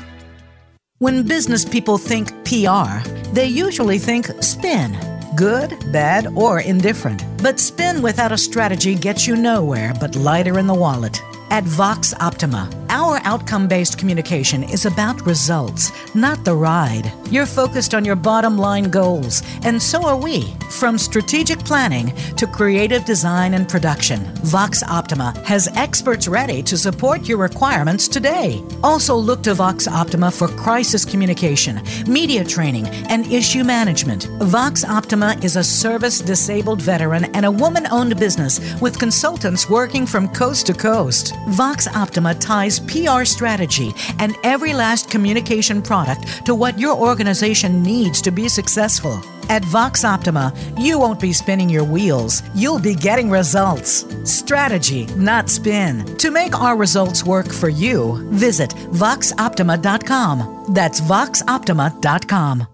[0.99, 4.97] When business people think PR, they usually think spin
[5.35, 7.23] good, bad, or indifferent.
[7.43, 11.21] But spin without a strategy gets you nowhere but lighter in the wallet.
[11.49, 17.11] At Vox Optima, our outcome based communication is about results, not the ride.
[17.31, 20.53] You're focused on your bottom line goals, and so are we.
[20.69, 27.27] From strategic planning to creative design and production, Vox Optima has experts ready to support
[27.29, 28.61] your requirements today.
[28.83, 34.25] Also, look to Vox Optima for crisis communication, media training, and issue management.
[34.41, 40.05] Vox Optima is a service disabled veteran and a woman owned business with consultants working
[40.05, 41.36] from coast to coast.
[41.49, 48.21] Vox Optima ties PR strategy and every last communication product to what your organization needs
[48.21, 49.21] to be successful.
[49.49, 54.05] At Vox Optima, you won't be spinning your wheels, you'll be getting results.
[54.23, 56.05] Strategy, not spin.
[56.17, 60.65] To make our results work for you, visit voxoptima.com.
[60.73, 62.67] That's voxoptima.com.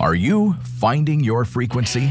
[0.00, 2.10] Are you finding your frequency?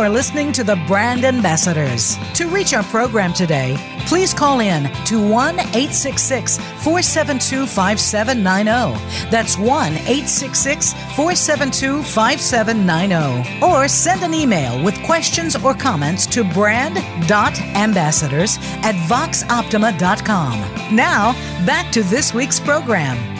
[0.00, 2.16] Are listening to the Brand Ambassadors.
[2.32, 9.30] To reach our program today, please call in to 1 866 472 5790.
[9.30, 13.62] That's 1 866 472 5790.
[13.62, 20.96] Or send an email with questions or comments to brand.ambassadors at voxoptima.com.
[20.96, 21.34] Now,
[21.66, 23.39] back to this week's program.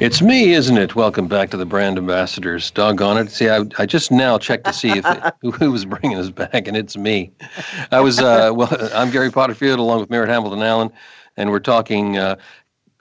[0.00, 0.94] It's me, isn't it?
[0.96, 2.70] Welcome back to the brand ambassadors.
[2.70, 3.30] Doggone it!
[3.30, 6.66] See, I, I just now checked to see if it, who was bringing us back,
[6.66, 7.30] and it's me.
[7.90, 8.70] I was uh, well.
[8.94, 10.90] I'm Gary Potterfield, along with Merritt Hamilton Allen,
[11.36, 12.36] and we're talking uh,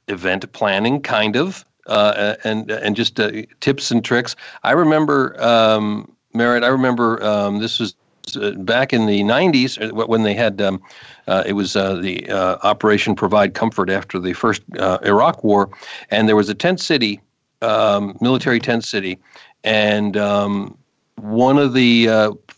[0.10, 3.32] event planning, kind of, uh, and and just uh,
[3.62, 4.36] tips and tricks.
[4.64, 6.66] I remember um, Merritt.
[6.66, 7.96] I remember um, this was
[8.36, 10.82] back in the 90s uh, when they had um,
[11.28, 15.70] uh, it was uh, the uh, Operation Provide Comfort after the first uh, Iraq War,
[16.10, 17.22] and there was a tent city,
[17.62, 19.20] um, military tent city,
[19.64, 20.78] and um,
[21.16, 22.08] one of the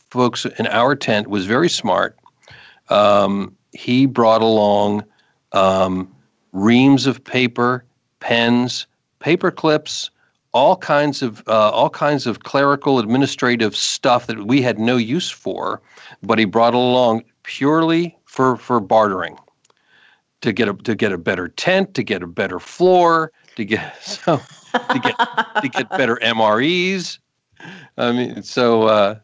[0.10, 2.18] folks in our tent was very smart.
[2.90, 5.04] Um, he brought along
[5.54, 6.14] um,
[6.52, 7.86] reams of paper,
[8.20, 8.88] pens,
[9.20, 10.12] paper clips,
[10.54, 15.30] all kinds of uh, all kinds of clerical administrative stuff that we had no use
[15.30, 15.82] for,
[16.24, 19.38] but he brought along purely for for bartering
[20.42, 23.96] to get a to get a better tent, to get a better floor, to get
[24.04, 24.40] so
[24.74, 25.18] to get
[25.62, 27.20] to get better MREs.
[27.98, 29.20] I mean, so uh,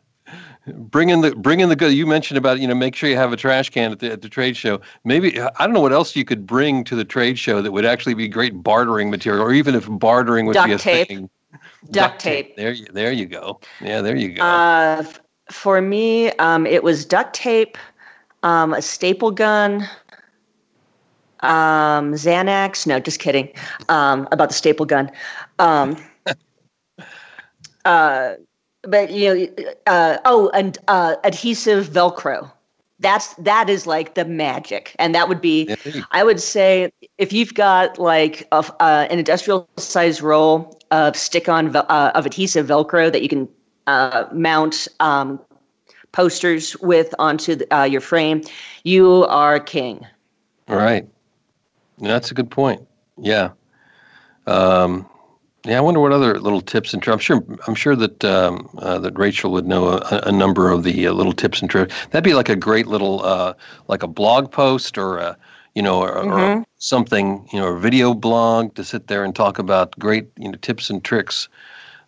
[0.73, 1.93] bring in the bring in the good.
[1.93, 4.21] You mentioned about you know make sure you have a trash can at the at
[4.21, 4.79] the trade show.
[5.03, 7.85] Maybe I don't know what else you could bring to the trade show that would
[7.85, 11.07] actually be great bartering material, or even if bartering would duct be a tape.
[11.07, 11.29] thing.
[11.51, 12.47] Duct, duct tape.
[12.47, 12.57] tape.
[12.57, 13.59] There you there you go.
[13.81, 14.43] Yeah, there you go.
[14.43, 15.03] Uh,
[15.51, 17.77] for me, um, it was duct tape,
[18.43, 19.87] um, a staple gun,
[21.41, 22.85] um, Xanax.
[22.85, 23.49] No, just kidding.
[23.89, 25.09] Um, about the staple gun.
[25.59, 25.97] Um,
[27.85, 28.33] uh,
[28.87, 32.51] but you know, uh, oh, and uh, adhesive Velcro.
[32.99, 35.75] That's that is like the magic, and that would be.
[36.11, 41.75] I would say if you've got like a, uh, an industrial size roll of stick-on
[41.75, 43.47] uh, of adhesive Velcro that you can
[43.85, 45.39] uh, mount um,
[46.11, 48.41] posters with onto the, uh, your frame,
[48.83, 50.03] you are king.
[50.67, 51.07] All right,
[51.99, 52.81] that's a good point.
[53.19, 53.51] Yeah.
[54.47, 55.07] Um,
[55.67, 57.13] yeah, I wonder what other little tips and tricks.
[57.13, 57.59] I'm sure.
[57.67, 61.11] I'm sure that um, uh, that Rachel would know a, a number of the uh,
[61.11, 61.93] little tips and tricks.
[62.11, 63.53] That'd be like a great little, uh,
[63.89, 65.37] like a blog post or a,
[65.75, 66.59] you know, or, mm-hmm.
[66.61, 70.49] or, something, you know, a video blog to sit there and talk about great, you
[70.49, 71.49] know, tips and tricks.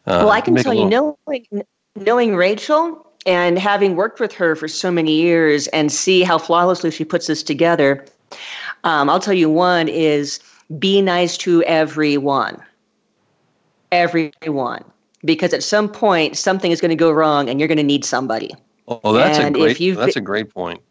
[0.05, 0.83] Uh, well, I can tell little...
[0.83, 1.63] you, knowing
[1.97, 6.91] knowing Rachel and having worked with her for so many years and see how flawlessly
[6.91, 8.05] she puts this together,
[8.85, 10.39] um, I'll tell you one is
[10.77, 12.63] be nice to everyone
[13.91, 14.84] everyone
[15.23, 18.06] because at some point something is going to go wrong and you're going to need
[18.06, 18.52] somebody.
[18.88, 19.95] Oh, that's and a great.
[19.95, 20.82] That's a great point.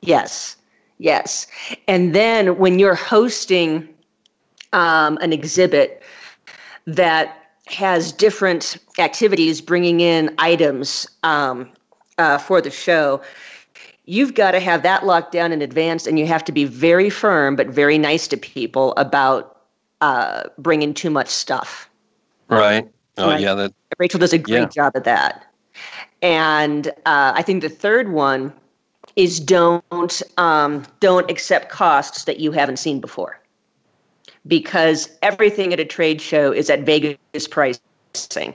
[0.00, 0.56] Yes,
[0.98, 1.46] yes.
[1.86, 3.88] And then when you're hosting
[4.72, 6.02] um, an exhibit
[6.86, 7.34] that
[7.66, 11.70] has different activities, bringing in items um,
[12.16, 13.20] uh, for the show,
[14.06, 17.10] you've got to have that locked down in advance, and you have to be very
[17.10, 19.57] firm but very nice to people about
[20.00, 21.88] uh, bring in too much stuff.
[22.48, 22.88] Right.
[23.16, 23.40] Oh right?
[23.40, 24.66] yeah, that Rachel does a great yeah.
[24.66, 25.44] job at that.
[26.22, 28.52] And uh, I think the third one
[29.16, 33.40] is don't um, don't accept costs that you haven't seen before,
[34.46, 37.82] because everything at a trade show is at Vegas prices.
[38.12, 38.54] missing.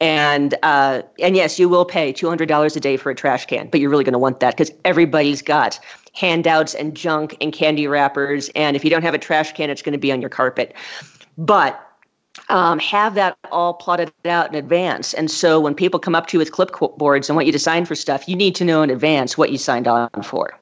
[0.00, 3.46] And uh, and yes, you will pay two hundred dollars a day for a trash
[3.46, 5.78] can, but you're really going to want that because everybody's got
[6.12, 9.82] handouts and junk and candy wrappers, and if you don't have a trash can, it's
[9.82, 10.74] going to be on your carpet.
[11.38, 11.80] But
[12.48, 15.14] um, have that all plotted out in advance.
[15.14, 17.84] And so when people come up to you with clipboards and want you to sign
[17.84, 20.58] for stuff, you need to know in advance what you signed on for.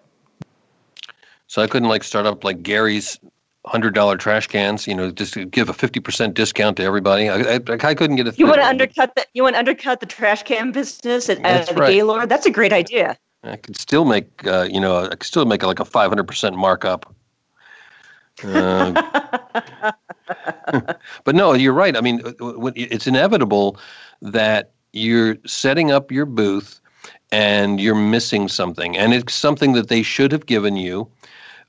[1.47, 3.19] So I couldn't like start up like Gary's
[3.67, 7.29] hundred dollar trash cans, you know, just to give a fifty percent discount to everybody.
[7.29, 8.35] I, I, I couldn't get a.
[8.37, 11.67] You want to undercut the you want to undercut the trash can business at, at
[11.69, 11.91] the right.
[11.91, 12.29] Gaylord?
[12.29, 13.17] That's a great idea.
[13.43, 16.27] I could still make, uh, you know, I could still make like a five hundred
[16.29, 17.15] percent markup.
[18.45, 18.93] Uh,
[21.25, 21.97] but no, you're right.
[21.97, 22.21] I mean,
[22.77, 23.79] it's inevitable
[24.23, 26.81] that you're setting up your booth
[27.33, 31.09] and you're missing something, and it's something that they should have given you.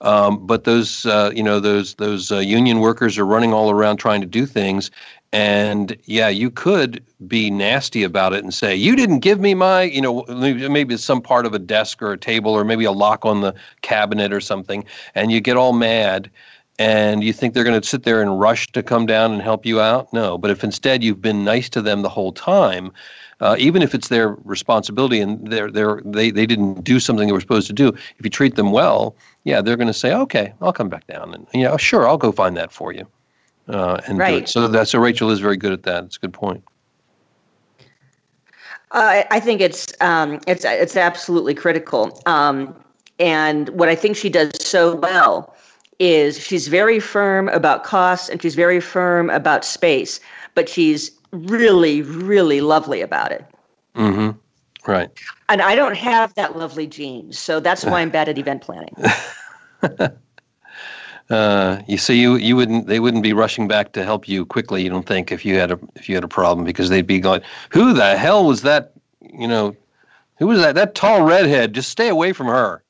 [0.02, 3.98] Um, but those, uh, you know, those those uh, union workers are running all around
[3.98, 4.92] trying to do things,
[5.32, 9.84] and yeah, you could be nasty about it and say you didn't give me my,
[9.84, 13.26] you know, maybe some part of a desk or a table or maybe a lock
[13.26, 14.84] on the cabinet or something,
[15.16, 16.30] and you get all mad
[16.80, 19.68] and you think they're going to sit there and rush to come down and help
[19.68, 20.12] you out?
[20.12, 20.36] No.
[20.36, 22.92] But if instead you've been nice to them the whole time,
[23.42, 27.34] uh, even if it's their responsibility and they're, they're, they they didn't do something they
[27.34, 30.54] were supposed to do, if you treat them well, yeah, they're going to say, okay,
[30.62, 33.06] I'll come back down, and you know, sure, I'll go find that for you.
[33.68, 34.48] Uh, and right.
[34.48, 36.04] So that so Rachel is very good at that.
[36.06, 36.64] It's a good point.
[38.92, 42.22] Uh, I think it's um, it's it's absolutely critical.
[42.26, 42.76] Um,
[43.20, 45.56] and what I think she does so well
[46.00, 50.20] is she's very firm about costs and she's very firm about space,
[50.56, 53.46] but she's really, really lovely about it.
[53.96, 54.38] Mm-hmm.
[54.90, 55.10] Right.
[55.50, 58.96] And I don't have that lovely gene, so that's why I'm bad at event planning.
[61.30, 64.82] uh, you see, you you wouldn't they wouldn't be rushing back to help you quickly.
[64.82, 67.20] You don't think if you had a if you had a problem because they'd be
[67.20, 68.94] going, "Who the hell was that?
[69.22, 69.76] You know,
[70.40, 70.74] who was that?
[70.74, 71.74] That tall redhead?
[71.74, 72.84] Just stay away from her."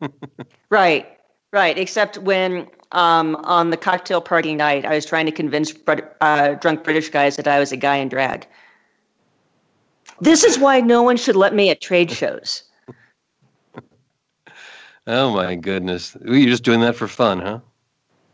[0.70, 1.08] right.
[1.52, 5.72] Right, except when um, on the cocktail party night, I was trying to convince
[6.20, 8.46] uh, drunk British guys that I was a guy in drag.
[10.20, 12.64] This is why no one should let me at trade shows.
[15.06, 16.16] oh my goodness!
[16.24, 17.60] You're just doing that for fun, huh?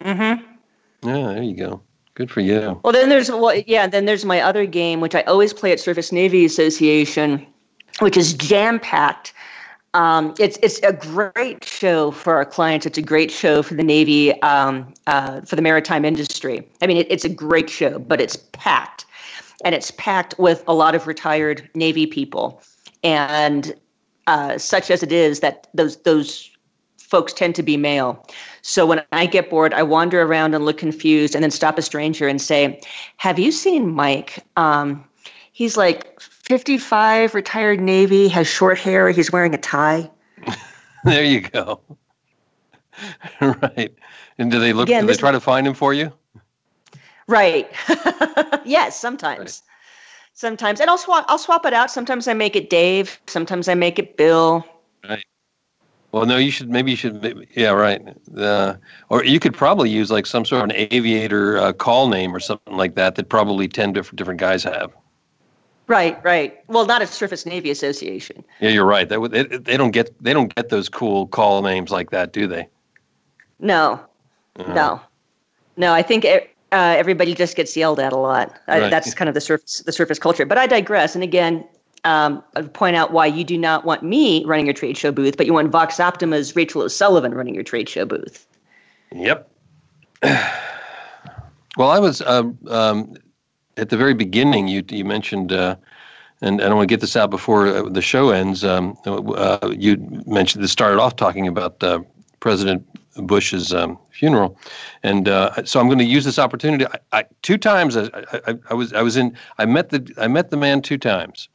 [0.00, 1.08] Mm-hmm.
[1.08, 1.82] Yeah, there you go.
[2.14, 2.80] Good for you.
[2.82, 3.86] Well, then there's well, yeah.
[3.86, 7.46] Then there's my other game, which I always play at Surface Navy Association,
[8.00, 9.32] which is jam packed
[9.94, 12.86] um, it's it's a great show for our clients.
[12.86, 16.68] It's a great show for the Navy, um, uh, for the maritime industry.
[16.82, 19.06] I mean, it, it's a great show, but it's packed,
[19.64, 22.62] and it's packed with a lot of retired Navy people,
[23.02, 23.74] and
[24.26, 26.50] uh, such as it is that those those
[26.98, 28.26] folks tend to be male.
[28.62, 31.82] So when I get bored, I wander around and look confused, and then stop a
[31.82, 32.80] stranger and say,
[33.16, 35.04] "Have you seen Mike?" Um,
[35.52, 40.08] he's like 55, retired Navy, has short hair, he's wearing a tie.
[41.04, 41.80] there you go.
[43.40, 43.92] right.
[44.38, 46.12] And do they look, Again, do they try to find him for you?
[47.26, 47.68] Right.
[48.64, 49.38] yes, sometimes.
[49.38, 49.62] Right.
[50.34, 50.80] Sometimes.
[50.80, 51.90] And I'll swap I'll swap it out.
[51.90, 54.64] Sometimes I make it Dave, sometimes I make it Bill.
[55.08, 55.24] Right.
[56.12, 58.02] Well, no, you should maybe you should yeah, right.
[58.36, 58.74] Uh,
[59.08, 62.40] or you could probably use like some sort of an aviator uh, call name or
[62.40, 64.92] something like that that probably 10 different different guys have.
[65.88, 66.58] Right, right.
[66.68, 68.44] Well, not a Surface Navy Association.
[68.60, 69.08] Yeah, you're right.
[69.08, 72.46] They, they, they don't get they don't get those cool call names like that, do
[72.46, 72.68] they?
[73.60, 74.00] No,
[74.58, 74.74] uh-huh.
[74.74, 75.00] no,
[75.76, 75.92] no.
[75.92, 78.48] I think it, uh, everybody just gets yelled at a lot.
[78.66, 78.82] Right.
[78.82, 80.44] I, that's kind of the surface the surface culture.
[80.44, 81.14] But I digress.
[81.14, 81.64] And again,
[82.04, 85.46] um, point out why you do not want me running your trade show booth, but
[85.46, 88.46] you want Vox Optima's Rachel O'Sullivan running your trade show booth.
[89.14, 89.48] Yep.
[90.22, 93.14] well, I was um, um,
[93.76, 95.76] at the very beginning, you you mentioned, uh,
[96.40, 98.64] and, and I want to get this out before uh, the show ends.
[98.64, 99.96] Um, uh, you
[100.26, 102.00] mentioned this started off talking about uh,
[102.40, 102.86] President
[103.26, 104.58] Bush's um, funeral,
[105.02, 106.86] and uh, so I'm going to use this opportunity.
[106.86, 110.28] I, I, two times I, I, I, was I was in I met the I
[110.28, 111.48] met the man two times,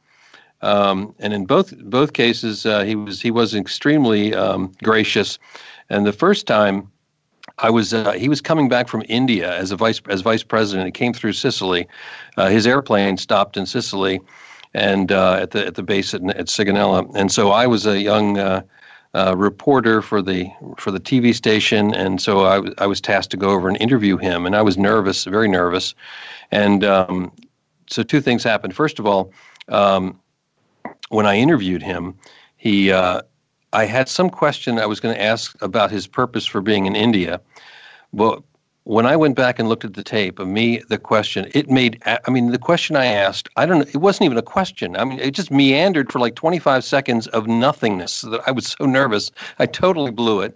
[0.60, 5.38] um, and in both both cases uh, he was he was extremely um, gracious,
[5.90, 6.90] and the first time
[7.58, 10.86] I was uh, he was coming back from India as a vice as vice president.
[10.86, 11.86] He came through Sicily.
[12.36, 14.20] Uh, his airplane stopped in Sicily,
[14.74, 17.10] and uh, at the at the base at, at Sigonella.
[17.14, 18.62] And so I was a young uh,
[19.14, 23.36] uh, reporter for the for the TV station, and so I, I was tasked to
[23.36, 24.46] go over and interview him.
[24.46, 25.94] And I was nervous, very nervous.
[26.50, 27.32] And um,
[27.88, 28.74] so two things happened.
[28.74, 29.32] First of all,
[29.68, 30.18] um,
[31.10, 32.14] when I interviewed him,
[32.56, 33.22] he uh,
[33.72, 36.94] I had some question I was going to ask about his purpose for being in
[36.94, 37.40] India.
[38.12, 38.42] But
[38.84, 42.02] when I went back and looked at the tape of me, the question, it made,
[42.04, 44.96] I mean, the question I asked, I don't know, it wasn't even a question.
[44.96, 48.84] I mean, it just meandered for like 25 seconds of nothingness that I was so
[48.84, 49.30] nervous.
[49.58, 50.54] I totally blew it.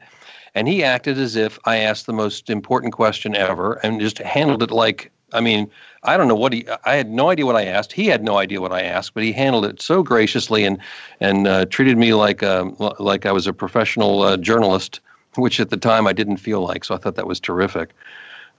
[0.54, 4.62] And he acted as if I asked the most important question ever and just handled
[4.62, 5.70] it like, I mean,
[6.06, 7.92] I don't know what he, I had no idea what I asked.
[7.92, 10.78] He had no idea what I asked, but he handled it so graciously and,
[11.20, 15.00] and uh, treated me like, um, like I was a professional uh, journalist
[15.38, 16.84] which at the time I didn't feel like.
[16.84, 17.94] So I thought that was terrific.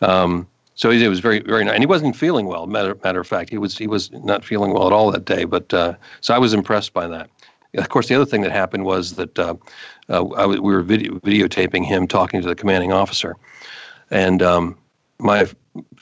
[0.02, 2.68] Um, so it was very, very nice, and he wasn't feeling well.
[2.68, 5.44] Matter, matter of fact, he was he was not feeling well at all that day.
[5.44, 7.30] But uh, so I was impressed by that.
[7.76, 9.56] Of course, the other thing that happened was that uh,
[10.10, 13.36] uh, we were video, videotaping him talking to the commanding officer,
[14.12, 14.78] and um,
[15.20, 15.48] my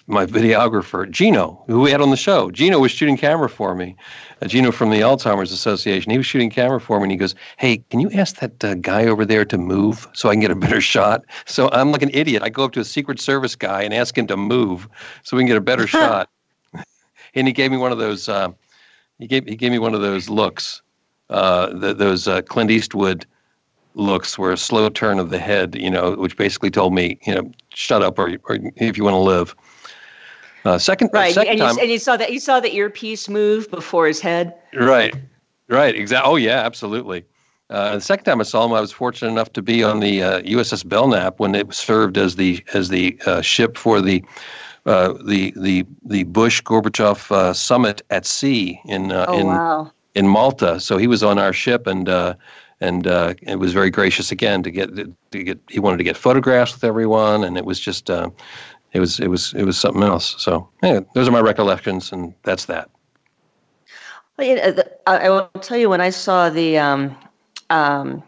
[0.07, 3.95] my videographer Gino, who we had on the show, Gino was shooting camera for me,
[4.41, 6.11] uh, Gino from the Alzheimer's Association.
[6.11, 8.75] He was shooting camera for me, and he goes, "Hey, can you ask that uh,
[8.75, 12.03] guy over there to move so I can get a better shot?" So I'm like
[12.03, 12.43] an idiot.
[12.43, 14.87] I go up to a Secret Service guy and ask him to move
[15.23, 16.29] so we can get a better shot.
[17.35, 18.29] and he gave me one of those.
[18.29, 18.49] Uh,
[19.19, 20.81] he gave he gave me one of those looks,
[21.29, 23.25] uh, the, those uh, Clint Eastwood
[23.95, 27.33] looks were a slow turn of the head, you know, which basically told me, you
[27.33, 29.55] know, shut up or, or if you want to live.
[30.65, 33.29] Uh, second, right, second and, time, you, and you saw that you saw the earpiece
[33.29, 34.53] move before his head.
[34.73, 35.15] Right,
[35.69, 36.31] right, exactly.
[36.31, 37.23] Oh yeah, absolutely.
[37.69, 40.23] Uh, the second time I saw him, I was fortunate enough to be on the
[40.23, 44.23] uh, USS Belknap when it served as the as the uh, ship for the
[44.87, 49.91] uh, the the the Bush Gorbachev uh, summit at sea in uh, oh, in wow.
[50.15, 50.79] in Malta.
[50.79, 52.09] So he was on our ship and.
[52.81, 55.57] and it was very gracious again to get to get.
[55.69, 58.11] He wanted to get photographs with everyone, and it was just
[58.95, 60.35] it was it was it was something else.
[60.37, 62.89] So yeah, those are my recollections, and that's that.
[65.05, 67.15] I will tell you when I saw the um,
[67.69, 68.23] um,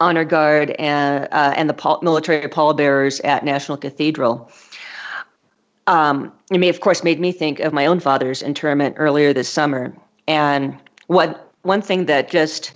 [0.00, 4.50] honor guard and uh, and the military pallbearers at National Cathedral.
[5.86, 9.48] Um, it may, of course, made me think of my own father's interment earlier this
[9.48, 9.94] summer.
[10.26, 12.72] And what one thing that just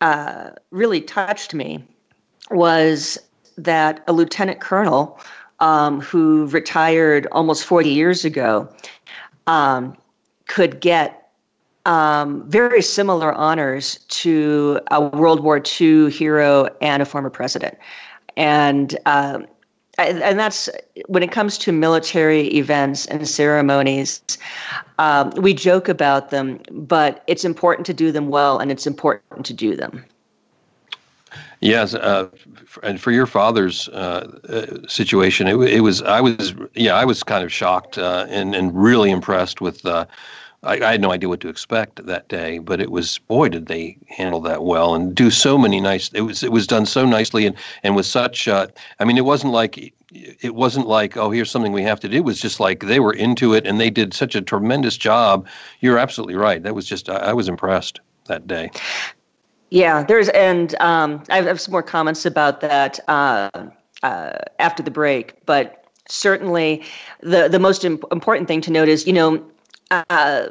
[0.00, 1.84] uh, really touched me
[2.50, 3.18] was
[3.56, 5.20] that a lieutenant colonel
[5.60, 8.68] um, who retired almost 40 years ago
[9.46, 9.96] um,
[10.46, 11.30] could get
[11.86, 17.78] um, very similar honors to a World War II hero and a former president.
[18.36, 19.46] And um,
[19.98, 20.68] and that's
[21.08, 24.22] when it comes to military events and ceremonies,
[25.00, 29.44] um, we joke about them, but it's important to do them well and it's important
[29.46, 30.04] to do them.
[31.60, 32.28] Yes, uh,
[32.82, 37.22] and for your father's uh, uh, situation, it, it, was I was yeah I was
[37.22, 39.84] kind of shocked uh, and and really impressed with.
[39.84, 40.06] Uh,
[40.64, 43.66] I, I, had no idea what to expect that day, but it was boy did
[43.66, 46.10] they handle that well and do so many nice.
[46.14, 48.48] It was it was done so nicely and and with such.
[48.48, 48.66] Uh,
[48.98, 52.16] I mean, it wasn't like it wasn't like oh here's something we have to do.
[52.16, 55.46] It was just like they were into it and they did such a tremendous job.
[55.80, 56.62] You're absolutely right.
[56.62, 58.70] That was just I, I was impressed that day.
[59.70, 63.50] Yeah, there's, and um, I have some more comments about that uh,
[64.02, 65.44] uh, after the break.
[65.44, 66.82] But certainly,
[67.20, 69.44] the the most imp- important thing to note is, you know,
[69.90, 70.48] uh,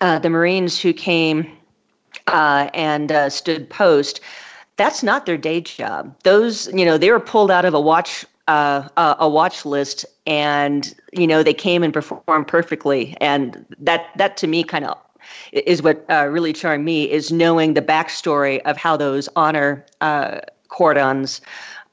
[0.00, 1.50] uh the Marines who came
[2.28, 4.20] uh, and uh, stood post.
[4.76, 6.14] That's not their day job.
[6.22, 8.88] Those, you know, they were pulled out of a watch uh,
[9.18, 14.46] a watch list and you know they came and performed perfectly and that that to
[14.46, 14.96] me kind of
[15.52, 20.40] is what uh, really charmed me is knowing the backstory of how those honor uh,
[20.68, 21.40] cordons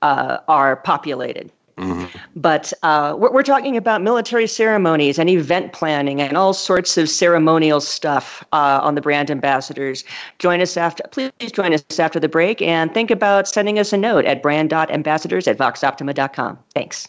[0.01, 1.51] uh, are populated.
[1.77, 2.05] Mm-hmm.
[2.35, 7.09] But uh, we're, we're, talking about military ceremonies and event planning and all sorts of
[7.09, 10.03] ceremonial stuff uh, on the brand ambassadors.
[10.37, 13.97] Join us after, please join us after the break and think about sending us a
[13.97, 16.59] note at brand.ambassadors at voxoptima.com.
[16.75, 17.07] Thanks.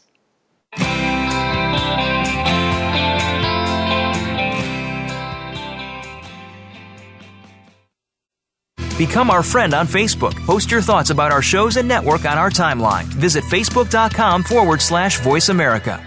[8.97, 10.35] Become our friend on Facebook.
[10.47, 13.05] Post your thoughts about our shows and network on our timeline.
[13.05, 16.01] Visit facebook.com forward slash voice America.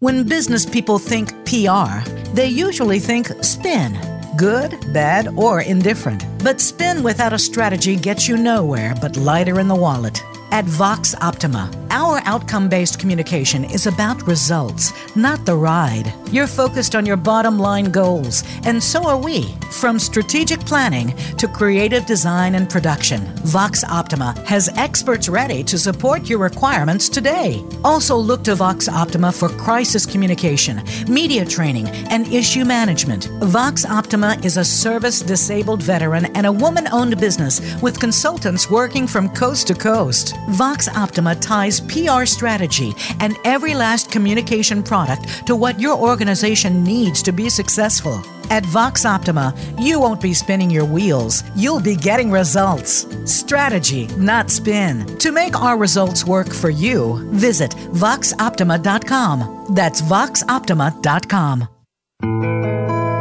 [0.00, 3.98] When business people think PR, they usually think spin
[4.40, 6.24] good, bad, or indifferent.
[6.42, 10.22] But spin without a strategy gets you nowhere but lighter in the wallet.
[10.52, 16.12] At Vox Optima, our outcome based communication is about results, not the ride.
[16.32, 19.54] You're focused on your bottom line goals, and so are we.
[19.70, 26.28] From strategic planning to creative design and production, Vox Optima has experts ready to support
[26.28, 27.64] your requirements today.
[27.84, 33.26] Also, look to Vox Optima for crisis communication, media training, and issue management.
[33.44, 39.06] Vox Optima is a service disabled veteran and a woman owned business with consultants working
[39.06, 40.34] from coast to coast.
[40.48, 47.22] Vox Optima ties PR strategy and every last communication product to what your organization needs
[47.22, 48.22] to be successful.
[48.50, 53.06] At Vox Optima, you won't be spinning your wheels, you'll be getting results.
[53.24, 55.06] Strategy, not spin.
[55.18, 59.66] To make our results work for you, visit voxoptima.com.
[59.74, 61.68] That's voxoptima.com.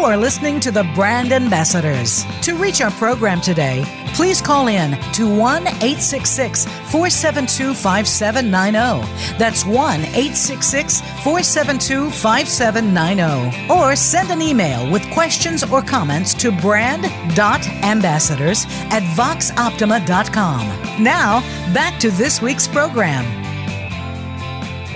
[0.00, 2.24] You are listening to the Brand Ambassadors.
[2.40, 3.84] To reach our program today,
[4.14, 9.36] please call in to 1 866 472 5790.
[9.36, 13.70] That's 1 866 472 5790.
[13.70, 21.04] Or send an email with questions or comments to brand.ambassadors at voxoptima.com.
[21.04, 21.40] Now,
[21.74, 23.26] back to this week's program.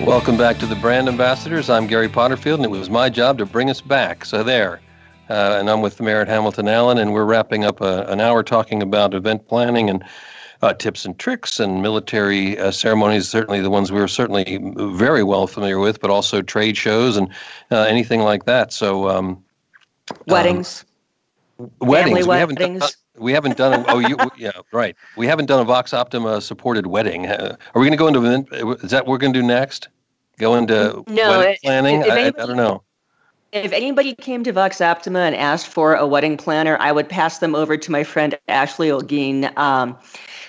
[0.03, 1.69] Welcome back to the Brand Ambassadors.
[1.69, 4.25] I'm Gary Potterfield, and it was my job to bring us back.
[4.25, 4.81] So there.
[5.29, 8.81] Uh, and I'm with Merritt Hamilton Allen, and we're wrapping up a, an hour talking
[8.83, 10.03] about event planning and
[10.61, 13.27] uh, tips and tricks and military uh, ceremonies.
[13.27, 17.27] Certainly, the ones we are certainly very well familiar with, but also trade shows and
[17.71, 18.71] uh, anything like that.
[18.71, 19.43] So, um,
[20.27, 20.85] weddings,
[21.59, 22.97] um, weddings, Family we haven't done, weddings.
[23.17, 23.73] we haven't done.
[23.73, 24.95] A, oh, you, yeah, right.
[25.17, 27.27] We haven't done a Vox Optima supported wedding.
[27.27, 28.47] Uh, are we going to go into event?
[28.83, 29.89] Is that what we're going to do next?
[30.37, 32.01] Go into No, planning?
[32.01, 32.83] if I, I anybody- don't know.
[33.55, 37.37] If anybody came to Vox Optima and asked for a wedding planner, I would pass
[37.37, 39.57] them over to my friend Ashley Olguin.
[39.57, 39.97] Um,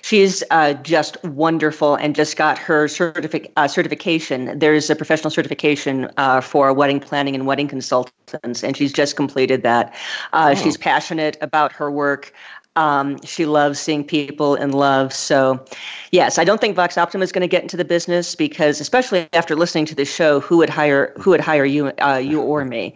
[0.03, 4.59] she's uh, just wonderful and just got her certific- uh, certification.
[4.59, 9.63] There's a professional certification uh, for wedding planning and wedding consultants, and she's just completed
[9.63, 9.95] that.
[10.33, 12.33] Uh, She's passionate about her work.
[12.77, 15.13] Um, she loves seeing people in love.
[15.13, 15.65] So,
[16.13, 19.29] yes, I don't think Vox Optima is going to get into the business because, especially
[19.33, 22.65] after listening to this show, who would hire who would hire you, uh, you or
[22.65, 22.95] me?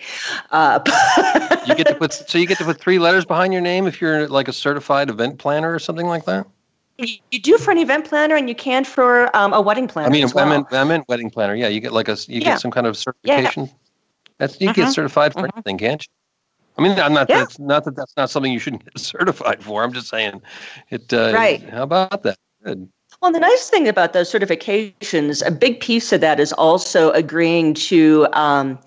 [0.50, 0.80] Uh,
[1.66, 4.00] You get to put so you get to put three letters behind your name if
[4.00, 6.46] you're like a certified event planner or something like that.
[6.98, 10.08] you do for an event planner, and you can for um, a wedding planner.
[10.08, 10.46] I mean, well.
[10.46, 11.54] I meant I meant wedding planner.
[11.54, 12.50] Yeah, you get like a you Yeah.
[12.52, 13.64] get some kind of certification.
[13.66, 13.72] Yeah.
[14.38, 14.94] That's you get Mhm.
[14.94, 15.50] certified for Mhm.
[15.54, 16.19] anything, can't you?
[16.80, 17.28] I mean, I'm not.
[17.28, 17.40] Yeah.
[17.40, 19.82] That's not that that's not something you shouldn't get certified for.
[19.82, 20.40] I'm just saying,
[20.88, 21.12] it.
[21.12, 21.62] Uh, Right.
[21.68, 22.38] How about that?
[22.64, 22.88] Good.
[23.20, 27.74] Well, the nice thing about those certifications, a big piece of that is also agreeing
[27.74, 28.78] to um,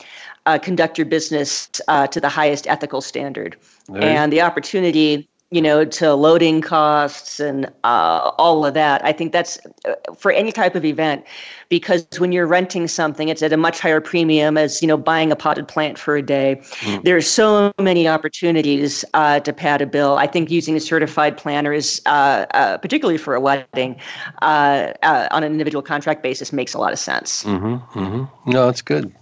[0.47, 3.55] uh, conduct your business uh, to the highest ethical standard.
[3.93, 9.31] And the opportunity you know to loading costs and uh, all of that i think
[9.31, 11.23] that's uh, for any type of event
[11.69, 15.31] because when you're renting something it's at a much higher premium as you know buying
[15.31, 17.03] a potted plant for a day Mm.
[17.03, 21.71] there's so many opportunities uh, to pad a bill i think using a certified planner
[21.71, 23.95] is uh, uh, particularly for a wedding
[24.41, 27.99] uh, uh, on an individual contract basis makes a lot of sense Mm-hmm.
[27.99, 28.51] Mm-hmm.
[28.51, 29.13] No, it's good.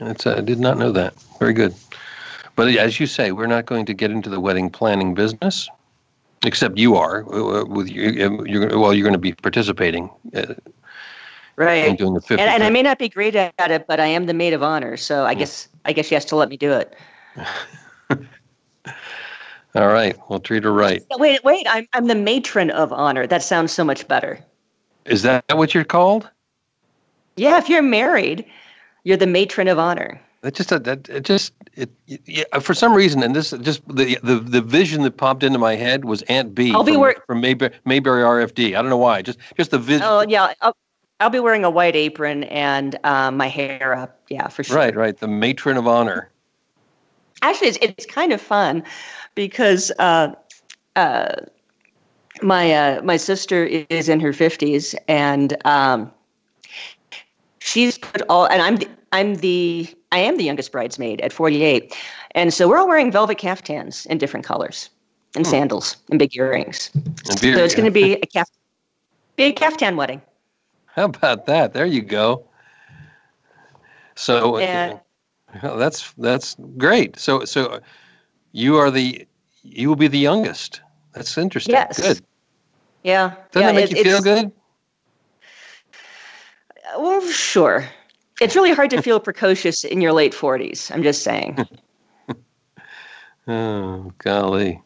[0.00, 1.14] It's I did not know that.
[1.38, 1.74] Very good.
[2.60, 5.66] But as you say, we're not going to get into the wedding planning business,
[6.44, 7.24] except you are.
[7.34, 8.10] uh, With you,
[8.44, 10.52] you're well, you're going to be participating uh,
[11.56, 12.42] right and doing the fifty.
[12.42, 14.62] and, and I may not be great at it, but I am the maid of
[14.62, 16.94] honor, so I guess I guess she has to let me do it.
[19.74, 21.02] All right, we'll treat her right.
[21.12, 23.26] Wait, wait, I'm I'm the matron of honor.
[23.26, 24.38] That sounds so much better.
[25.06, 26.28] Is that what you're called?
[27.36, 28.44] Yeah, if you're married,
[29.04, 30.20] you're the matron of honor.
[30.42, 34.36] That just that it just it, yeah, for some reason, and this just the the
[34.36, 37.42] the vision that popped into my head was Aunt Bee I'll be from, wor- from
[37.42, 38.68] Mayberry, Mayberry RFD.
[38.68, 39.20] I don't know why.
[39.20, 40.06] Just just the vision.
[40.06, 40.74] Oh yeah, I'll,
[41.20, 44.18] I'll be wearing a white apron and um, my hair up.
[44.30, 44.76] Yeah, for sure.
[44.76, 45.16] Right, right.
[45.16, 46.30] The matron of honor.
[47.42, 48.82] Actually, it's it's kind of fun
[49.34, 50.34] because uh,
[50.96, 51.36] uh,
[52.40, 56.10] my uh, my sister is in her fifties and um,
[57.58, 61.94] she's put all and I'm the, I'm the I am the youngest bridesmaid at 48,
[62.32, 64.90] and so we're all wearing velvet caftans in different colors
[65.36, 66.90] and sandals and big earrings.
[66.94, 68.50] And beer, So it's going to be a caf-
[69.38, 70.20] a caftan wedding.
[70.86, 71.72] How about that?
[71.72, 72.44] There you go.
[74.16, 74.98] So, uh, Yeah.
[75.62, 77.18] Well, that's that's great.
[77.18, 77.80] So so
[78.52, 79.26] you are the
[79.62, 80.80] you will be the youngest.
[81.12, 81.74] That's interesting.
[81.74, 82.00] Yes.
[82.00, 82.20] Good.
[83.02, 83.34] Yeah.
[83.50, 84.52] Doesn't yeah, that make it- you feel good?
[86.96, 87.88] Well, sure.
[88.40, 90.90] It's really hard to feel precocious in your late 40s.
[90.92, 91.58] I'm just saying.
[93.48, 94.80] Oh golly.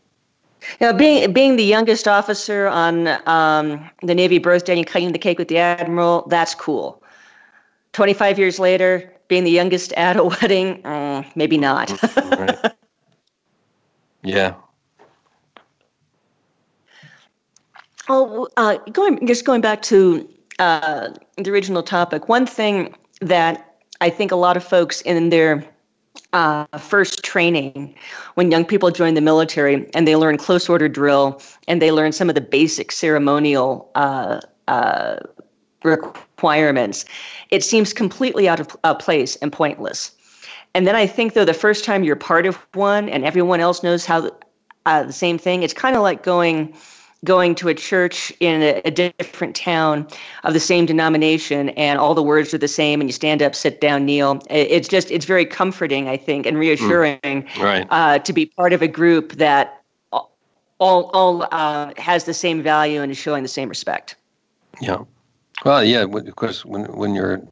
[0.80, 5.18] You know, being being the youngest officer on um, the Navy birthday and cutting the
[5.18, 7.02] cake with the admiral, that's cool.
[7.92, 11.92] 25 years later, being the youngest at a wedding, mm, maybe not.
[12.16, 12.58] Right.
[14.22, 14.54] Yeah.
[18.08, 20.26] Oh, uh, going just going back to
[20.58, 22.26] uh, the original topic.
[22.26, 22.94] One thing
[23.28, 25.64] that I think a lot of folks in their
[26.32, 27.94] uh, first training,
[28.34, 32.12] when young people join the military and they learn close order drill and they learn
[32.12, 35.16] some of the basic ceremonial uh, uh,
[35.84, 37.04] requirements,
[37.50, 40.12] it seems completely out of uh, place and pointless.
[40.74, 43.82] And then I think though the first time you're part of one and everyone else
[43.82, 44.30] knows how
[44.86, 46.74] uh, the same thing, it's kind of like going
[47.24, 50.06] going to a church in a, a different town
[50.44, 53.54] of the same denomination and all the words are the same and you stand up
[53.54, 57.86] sit down kneel It- it's just it's very comforting i think and reassuring Right.
[57.90, 59.80] uh, to be part of a group that
[60.12, 64.16] all all uh, has the same value and is showing the same respect
[64.80, 64.98] Yeah.
[65.64, 66.02] Well, yeah.
[66.02, 67.42] Of course, when when you're a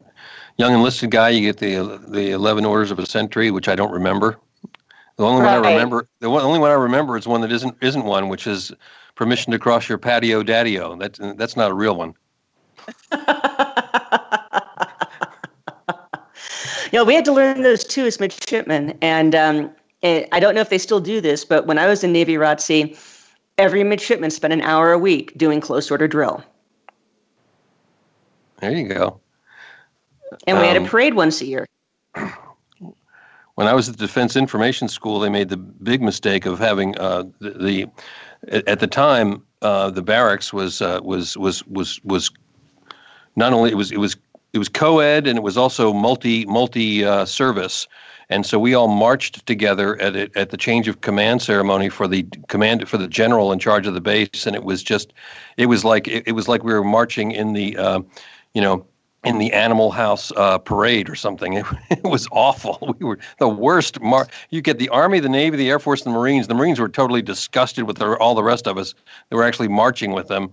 [0.57, 3.91] young enlisted guy, you get the the eleven orders of a sentry, which I don't
[3.93, 4.37] remember.
[5.15, 7.75] The only one I remember, the one, only one I remember is one that isn't
[7.81, 8.73] isn't one, which is
[9.15, 10.95] permission to cross your patio, daddy-o.
[10.95, 12.13] That's that's not a real one.
[16.91, 19.71] you know we had to learn those too as midshipmen and um,
[20.03, 22.33] eh, i don't know if they still do this but when i was in navy
[22.33, 22.97] ROTC,
[23.57, 26.43] every midshipman spent an hour a week doing close order drill
[28.59, 29.19] There you go.
[30.47, 31.65] and we had Um, a parade once a year
[33.55, 36.97] When I was at the Defense Information School, they made the big mistake of having
[36.97, 37.85] uh, the, the
[38.49, 42.29] at at the time uh, the barracks was uh, was was was was
[43.35, 44.15] not only it was it was
[44.53, 47.87] it was co-ed and it was also multi multi uh, service,
[48.29, 52.07] and so we all marched together at it, at the change of command ceremony for
[52.07, 55.13] the command for the general in charge of the base, and it was just
[55.57, 58.01] it was like it, it was like we were marching in the uh,
[58.53, 58.85] you know
[59.23, 61.53] in the Animal House uh, parade or something.
[61.63, 62.95] It, it was awful.
[62.99, 64.01] We were the worst.
[64.01, 66.47] Mar- you get the Army, the Navy, the Air Force, the Marines.
[66.47, 68.93] The Marines were totally disgusted with the, all the rest of us.
[69.29, 70.51] They were actually marching with them,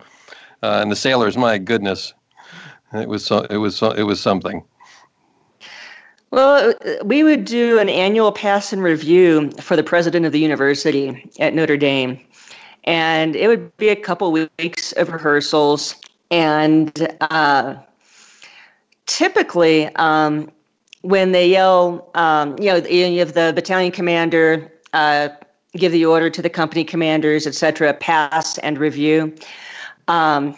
[0.63, 1.37] uh, and the sailors.
[1.37, 2.15] My goodness,
[2.93, 4.63] it was so, it was so, it was something.
[6.31, 10.39] Well, uh, we would do an annual pass and review for the president of the
[10.39, 12.21] university at Notre Dame.
[12.85, 15.97] And it would be a couple weeks of rehearsals.
[16.31, 17.75] And uh,
[19.11, 20.51] typically, um,
[21.03, 25.29] when they yell, um, you know, you have the battalion commander uh,
[25.75, 29.35] give the order to the company commanders, et cetera, pass and review.
[30.09, 30.57] Um,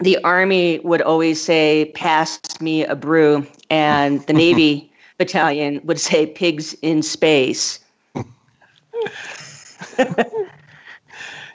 [0.00, 3.46] the Army would always say, pass me a brew.
[3.68, 7.78] And the Navy battalion would say, pigs in space.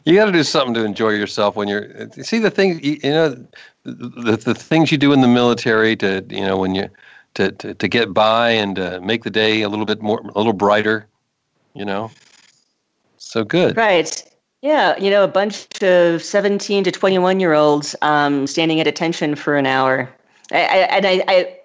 [0.08, 2.10] You got to do something to enjoy yourself when you're.
[2.12, 3.46] See the thing, you, you know,
[3.88, 6.90] the, the things you do in the military to, you know, when you
[7.36, 10.38] to to, to get by and uh, make the day a little bit more, a
[10.38, 11.08] little brighter.
[11.74, 12.12] You know,
[13.18, 13.78] so good.
[13.78, 14.24] Right.
[14.62, 19.36] Yeah, you know, a bunch of 17 to 21 year olds um, standing at attention
[19.36, 20.10] for an hour.
[20.52, 21.58] I, I, and I, I,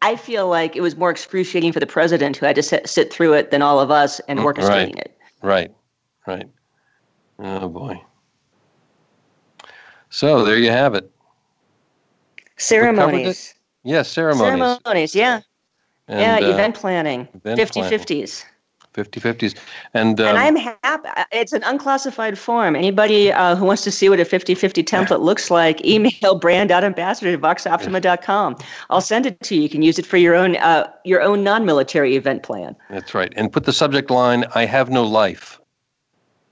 [0.00, 3.12] I feel like it was more excruciating for the president who had to sit, sit
[3.12, 4.98] through it than all of us and Mm, orchestrating right.
[4.98, 5.18] it.
[5.42, 5.70] Right,
[6.26, 6.48] right.
[7.38, 8.02] Oh boy.
[10.08, 11.10] So there you have it.
[12.58, 13.54] Ceremonies.
[13.84, 14.78] Yes, ceremonies.
[14.80, 15.40] Ceremonies, yeah.
[16.08, 17.28] And, yeah, uh, event planning.
[17.34, 17.98] event 50 planning.
[17.98, 18.44] 50s.
[18.94, 19.54] 50 50s.
[19.94, 21.08] And, um, and I'm happy.
[21.30, 22.74] It's an unclassified form.
[22.74, 27.32] Anybody uh, who wants to see what a 50 50 template looks like, email brand.ambassador
[27.32, 28.56] at voxoptima.com.
[28.90, 29.62] I'll send it to you.
[29.62, 32.74] You can use it for your own, uh, your own non military event plan.
[32.90, 33.32] that's right.
[33.36, 35.60] And put the subject line I have no life.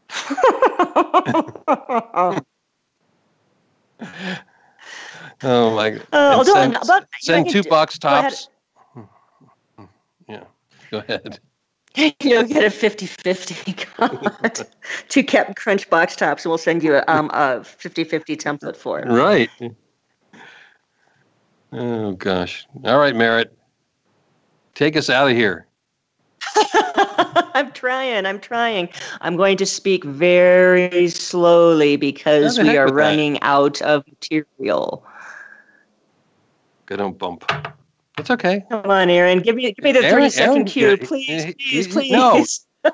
[5.42, 6.06] Oh my god.
[6.12, 8.48] Although I'm send, not- but send two box tops.
[10.28, 10.44] Yeah.
[10.90, 11.40] Go ahead.
[12.22, 14.66] You'll get a 50 50 card.
[15.08, 18.76] Two Captain Crunch box tops, and we'll send you a, um, a 50 50 template
[18.76, 19.08] for it.
[19.08, 19.48] Right.
[21.72, 22.66] Oh gosh.
[22.84, 23.56] All right, Merritt.
[24.74, 25.66] Take us out of here.
[27.54, 28.26] I'm trying.
[28.26, 28.90] I'm trying.
[29.22, 33.00] I'm going to speak very slowly because we are with that?
[33.00, 35.02] running out of material.
[36.86, 37.44] Go don't bump.
[38.18, 38.64] It's okay.
[38.70, 39.40] Come on, Aaron.
[39.40, 42.12] Give me give me the Aaron- thirty second Aaron, cue, please, uh, please, uh, please.
[42.12, 42.44] no.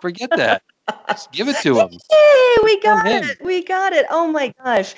[0.00, 0.62] Forget that.
[1.08, 1.90] Just give it to him.
[1.90, 3.38] Yay, we got it.
[3.44, 4.06] We got it.
[4.10, 4.94] Oh my gosh.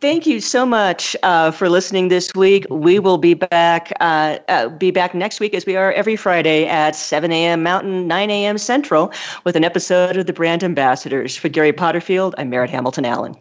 [0.00, 2.66] Thank you so much uh, for listening this week.
[2.70, 6.66] We will be back uh, uh, be back next week as we are every Friday
[6.66, 7.62] at 7 a.m.
[7.62, 8.58] Mountain, 9 a.m.
[8.58, 9.10] Central
[9.44, 11.34] with an episode of the Brand Ambassadors.
[11.36, 13.34] For Gary Potterfield, I'm Merritt Hamilton Allen.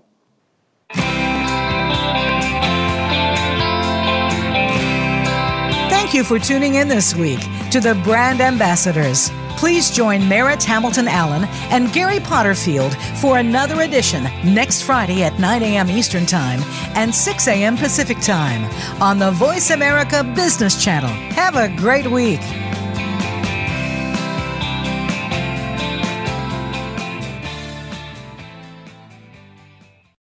[6.14, 7.40] Thank you for tuning in this week
[7.72, 9.32] to the Brand Ambassadors.
[9.58, 15.64] Please join Merritt Hamilton Allen and Gary Potterfield for another edition next Friday at 9
[15.64, 15.90] a.m.
[15.90, 16.60] Eastern Time
[16.94, 17.76] and 6 a.m.
[17.76, 18.66] Pacific Time
[19.02, 21.10] on the Voice America Business Channel.
[21.34, 22.42] Have a great week.